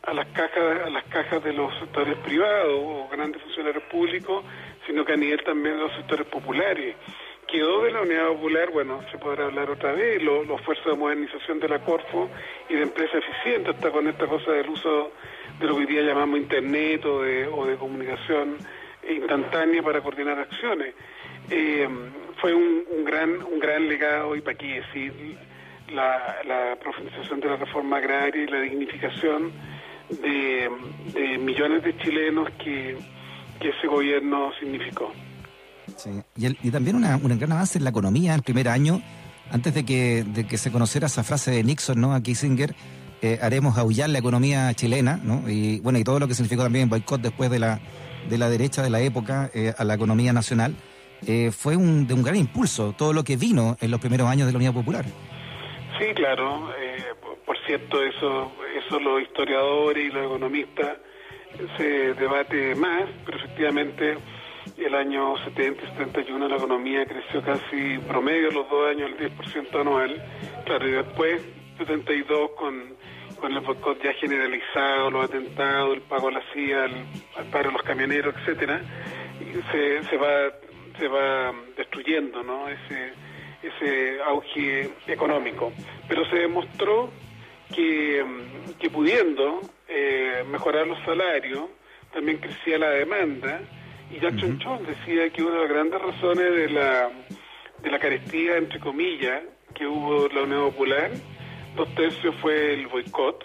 a 0.01 0.13
las 0.13 0.25
cajas 0.29 0.81
a 0.85 0.89
las 0.89 1.03
cajas 1.05 1.43
de 1.43 1.53
los 1.53 1.71
sectores 1.79 2.17
privados 2.17 2.73
o 2.73 3.07
grandes 3.11 3.41
funcionarios 3.41 3.83
públicos, 3.83 4.43
sino 4.87 5.05
que 5.05 5.13
a 5.13 5.15
nivel 5.15 5.43
también 5.43 5.75
de 5.75 5.83
los 5.83 5.93
sectores 5.95 6.25
populares. 6.25 6.95
Quedó 7.47 7.83
de 7.83 7.91
la 7.91 8.01
Unidad 8.01 8.27
Popular, 8.29 8.71
bueno, 8.71 9.01
se 9.11 9.17
podrá 9.19 9.45
hablar 9.45 9.69
otra 9.69 9.91
vez, 9.91 10.21
los 10.23 10.49
esfuerzos 10.49 10.85
de 10.85 10.95
modernización 10.95 11.59
de 11.59 11.69
la 11.69 11.79
Corfo 11.83 12.29
y 12.67 12.73
de 12.73 12.81
empresa 12.81 13.17
eficiente, 13.19 13.69
hasta 13.69 13.91
con 13.91 14.07
esta 14.07 14.25
cosa 14.25 14.53
del 14.53 14.69
uso 14.69 15.11
de 15.59 15.67
lo 15.67 15.75
que 15.75 15.81
hoy 15.81 15.85
día 15.85 16.01
llamamos 16.01 16.39
Internet 16.39 17.05
o 17.05 17.21
de, 17.21 17.47
o 17.47 17.65
de 17.67 17.75
comunicación 17.75 18.57
instantánea 19.07 19.83
para 19.83 20.01
coordinar 20.01 20.39
acciones. 20.39 20.95
Eh, 21.49 21.87
fue 22.43 22.53
un, 22.53 22.83
un, 22.91 23.05
gran 23.05 23.41
un 23.41 23.57
gran 23.57 23.87
legado 23.87 24.35
y 24.35 24.41
para 24.41 24.57
qué 24.57 24.81
decir 24.81 25.37
la, 25.93 26.35
la 26.45 26.75
profundización 26.75 27.39
de 27.39 27.47
la 27.47 27.55
reforma 27.55 27.97
agraria 27.97 28.43
y 28.43 28.47
la 28.47 28.59
dignificación 28.59 29.53
de, 30.09 30.69
millones 31.39 31.83
de 31.83 31.97
chilenos 31.99 32.49
que, 32.61 32.97
ese 33.61 33.87
gobierno 33.87 34.51
significó. 34.59 35.13
Sí. 35.95 36.09
Y 36.35 36.69
también 36.69 36.97
una, 36.97 37.15
un 37.15 37.39
gran 37.39 37.53
avance 37.53 37.77
en 37.77 37.85
la 37.85 37.91
economía 37.91 38.35
el 38.35 38.41
primer 38.41 38.67
año, 38.67 39.01
antes 39.49 39.73
de 39.73 39.85
que, 39.85 40.25
de 40.25 40.45
que 40.45 40.57
se 40.57 40.69
conociera 40.69 41.07
esa 41.07 41.23
frase 41.23 41.51
de 41.51 41.63
Nixon 41.63 42.01
¿no? 42.01 42.13
a 42.13 42.21
Kissinger, 42.21 42.75
eh, 43.21 43.39
haremos 43.41 43.77
aullar 43.77 44.09
la 44.09 44.19
economía 44.19 44.73
chilena, 44.73 45.17
¿no? 45.23 45.49
y 45.49 45.79
bueno, 45.79 45.97
y 45.97 46.03
todo 46.03 46.19
lo 46.19 46.27
que 46.27 46.35
significó 46.35 46.63
también 46.63 46.83
el 46.83 46.89
boicot 46.89 47.21
después 47.21 47.49
de 47.49 47.59
la, 47.59 47.79
de 48.29 48.37
la 48.37 48.49
derecha 48.49 48.81
de 48.81 48.89
la 48.89 48.99
época 48.99 49.49
eh, 49.53 49.73
a 49.77 49.85
la 49.85 49.93
economía 49.93 50.33
nacional, 50.33 50.75
eh, 51.27 51.51
fue 51.51 51.75
un, 51.75 52.07
de 52.07 52.13
un 52.13 52.23
gran 52.23 52.35
impulso 52.35 52.93
todo 52.97 53.13
lo 53.13 53.23
que 53.23 53.37
vino 53.37 53.77
en 53.81 53.91
los 53.91 53.99
primeros 53.99 54.27
años 54.27 54.47
de 54.47 54.53
la 54.53 54.57
Unidad 54.57 54.73
Popular. 54.73 55.05
Sí, 55.99 56.05
claro. 56.15 56.69
Eh, 56.79 57.03
por 57.45 57.57
cierto, 57.65 58.03
eso, 58.03 58.51
eso 58.77 58.99
los 58.99 59.21
historiadores 59.21 60.05
y 60.05 60.09
los 60.09 60.25
economistas 60.25 60.97
se 61.77 62.13
debate 62.15 62.75
más, 62.75 63.03
pero 63.25 63.37
efectivamente 63.37 64.17
el 64.77 64.95
año 64.95 65.37
70 65.43 65.83
y 65.83 65.87
71 65.97 66.47
la 66.47 66.55
economía 66.55 67.05
creció 67.05 67.41
casi 67.41 67.97
promedio 68.07 68.51
los 68.51 68.69
dos 68.69 68.89
años 68.89 69.11
el 69.11 69.31
10% 69.31 69.81
anual. 69.81 70.23
Claro, 70.65 70.87
y 70.87 70.91
después 70.91 71.41
72 71.77 72.51
con, 72.57 72.95
con 73.39 73.51
el 73.51 73.59
boicot 73.59 74.01
ya 74.01 74.13
generalizado, 74.13 75.11
los 75.11 75.25
atentados, 75.25 75.95
el 75.95 76.01
pago 76.01 76.29
a 76.29 76.31
la 76.31 76.43
CIA, 76.53 76.85
el, 76.85 77.45
paro 77.51 77.69
de 77.69 77.73
los 77.73 77.83
camioneros, 77.83 78.35
etcétera, 78.37 78.81
se, 79.71 80.03
se 80.03 80.17
va 80.17 80.51
se 80.97 81.07
va 81.07 81.53
destruyendo, 81.75 82.43
¿no? 82.43 82.69
Ese 82.69 83.13
ese 83.63 84.21
auge 84.21 84.89
económico. 85.07 85.71
Pero 86.07 86.25
se 86.29 86.37
demostró 86.37 87.09
que, 87.73 88.23
que 88.79 88.89
pudiendo 88.89 89.61
eh, 89.87 90.43
mejorar 90.47 90.85
los 90.85 90.99
salarios, 91.05 91.69
también 92.13 92.37
crecía 92.37 92.77
la 92.77 92.89
demanda, 92.89 93.61
y 94.11 94.19
Jackson 94.19 94.59
uh 94.63 94.85
decía 94.85 95.29
que 95.31 95.41
una 95.41 95.55
de 95.55 95.61
las 95.61 95.69
grandes 95.69 96.01
razones 96.01 96.55
de 96.55 96.69
la, 96.69 97.09
de 97.81 97.91
la 97.91 97.99
carestía, 97.99 98.57
entre 98.57 98.79
comillas, 98.79 99.41
que 99.73 99.87
hubo 99.87 100.27
la 100.27 100.43
Unión 100.43 100.65
Popular, 100.71 101.09
dos 101.75 101.95
tercios 101.95 102.35
fue 102.41 102.73
el 102.73 102.87
boicot, 102.87 103.43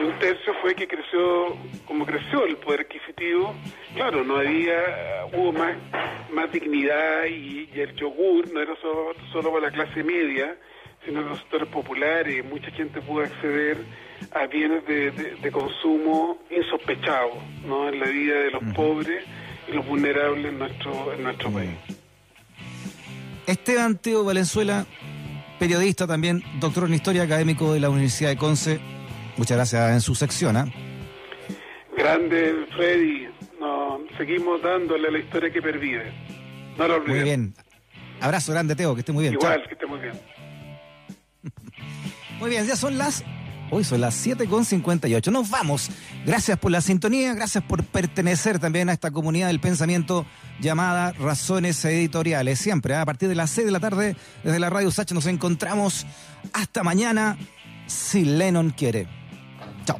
un 0.00 0.18
tercio 0.18 0.54
fue 0.60 0.74
que 0.74 0.86
creció, 0.86 1.56
como 1.86 2.06
creció 2.06 2.46
el 2.46 2.56
poder 2.56 2.80
adquisitivo, 2.80 3.54
claro, 3.94 4.24
no 4.24 4.36
había, 4.36 5.26
hubo 5.32 5.52
más, 5.52 5.76
más 6.32 6.50
dignidad 6.50 7.26
y, 7.26 7.68
el 7.74 7.94
yogur 7.96 8.52
no 8.52 8.60
era 8.60 8.74
solo, 8.80 9.14
solo 9.32 9.52
para 9.52 9.66
la 9.66 9.72
clase 9.72 10.02
media, 10.04 10.56
sino 11.04 11.22
que 11.22 11.30
los 11.30 11.38
sectores 11.38 11.68
populares, 11.68 12.44
mucha 12.44 12.70
gente 12.70 13.00
pudo 13.00 13.24
acceder 13.24 13.78
a 14.32 14.46
bienes 14.46 14.86
de, 14.86 15.10
de, 15.10 15.50
consumo 15.50 16.38
insospechados 16.50 17.34
¿no? 17.66 17.88
en 17.88 17.98
la 17.98 18.06
vida 18.06 18.34
de 18.34 18.50
los 18.50 18.62
pobres 18.74 19.24
y 19.68 19.72
los 19.72 19.86
vulnerables 19.86 20.46
en 20.46 20.58
nuestro, 20.58 21.12
en 21.12 21.22
nuestro 21.24 21.50
país. 21.50 21.70
Esteban 23.46 23.98
Teo 23.98 24.22
Valenzuela, 24.24 24.86
periodista 25.58 26.06
también, 26.06 26.42
doctor 26.60 26.84
en 26.84 26.94
Historia 26.94 27.24
Académico 27.24 27.72
de 27.72 27.80
la 27.80 27.90
Universidad 27.90 28.30
de 28.30 28.36
Conce. 28.36 28.80
Muchas 29.36 29.56
gracias 29.56 29.92
en 29.92 30.00
su 30.00 30.14
sección. 30.14 30.56
¿eh? 30.56 30.74
Grande 31.96 32.66
Freddy, 32.74 33.28
no, 33.60 34.00
seguimos 34.16 34.62
dándole 34.62 35.08
a 35.08 35.10
la 35.10 35.18
historia 35.18 35.52
que 35.52 35.62
pervive. 35.62 36.12
No 36.78 36.88
lo 36.88 36.96
olvides. 36.96 37.14
Muy 37.14 37.24
bien. 37.24 37.54
Abrazo 38.20 38.52
grande, 38.52 38.76
Teo, 38.76 38.94
que 38.94 39.00
esté 39.00 39.12
muy 39.12 39.22
bien. 39.22 39.34
Igual, 39.34 39.62
que 39.66 39.74
esté 39.74 39.86
muy 39.86 39.98
bien. 39.98 40.14
muy 42.38 42.50
bien, 42.50 42.66
ya 42.66 42.76
son 42.76 42.96
las 42.98 43.24
Hoy 43.74 43.84
son 43.84 44.02
las 44.02 44.26
7.58. 44.26 45.32
Nos 45.32 45.48
vamos. 45.48 45.88
Gracias 46.26 46.58
por 46.58 46.70
la 46.70 46.82
sintonía, 46.82 47.32
gracias 47.32 47.64
por 47.64 47.82
pertenecer 47.82 48.58
también 48.58 48.90
a 48.90 48.92
esta 48.92 49.10
comunidad 49.10 49.46
del 49.46 49.60
pensamiento 49.60 50.26
llamada 50.60 51.12
Razones 51.12 51.82
Editoriales. 51.86 52.58
Siempre 52.58 52.92
¿eh? 52.92 52.98
a 52.98 53.06
partir 53.06 53.30
de 53.30 53.34
las 53.34 53.48
6 53.48 53.64
de 53.64 53.72
la 53.72 53.80
tarde 53.80 54.14
desde 54.44 54.58
la 54.58 54.68
Radio 54.68 54.90
Sacha 54.90 55.14
nos 55.14 55.24
encontramos. 55.24 56.06
Hasta 56.52 56.82
mañana, 56.82 57.38
si 57.86 58.26
Lennon 58.26 58.74
quiere. 58.76 59.21
Ciao. 59.84 59.98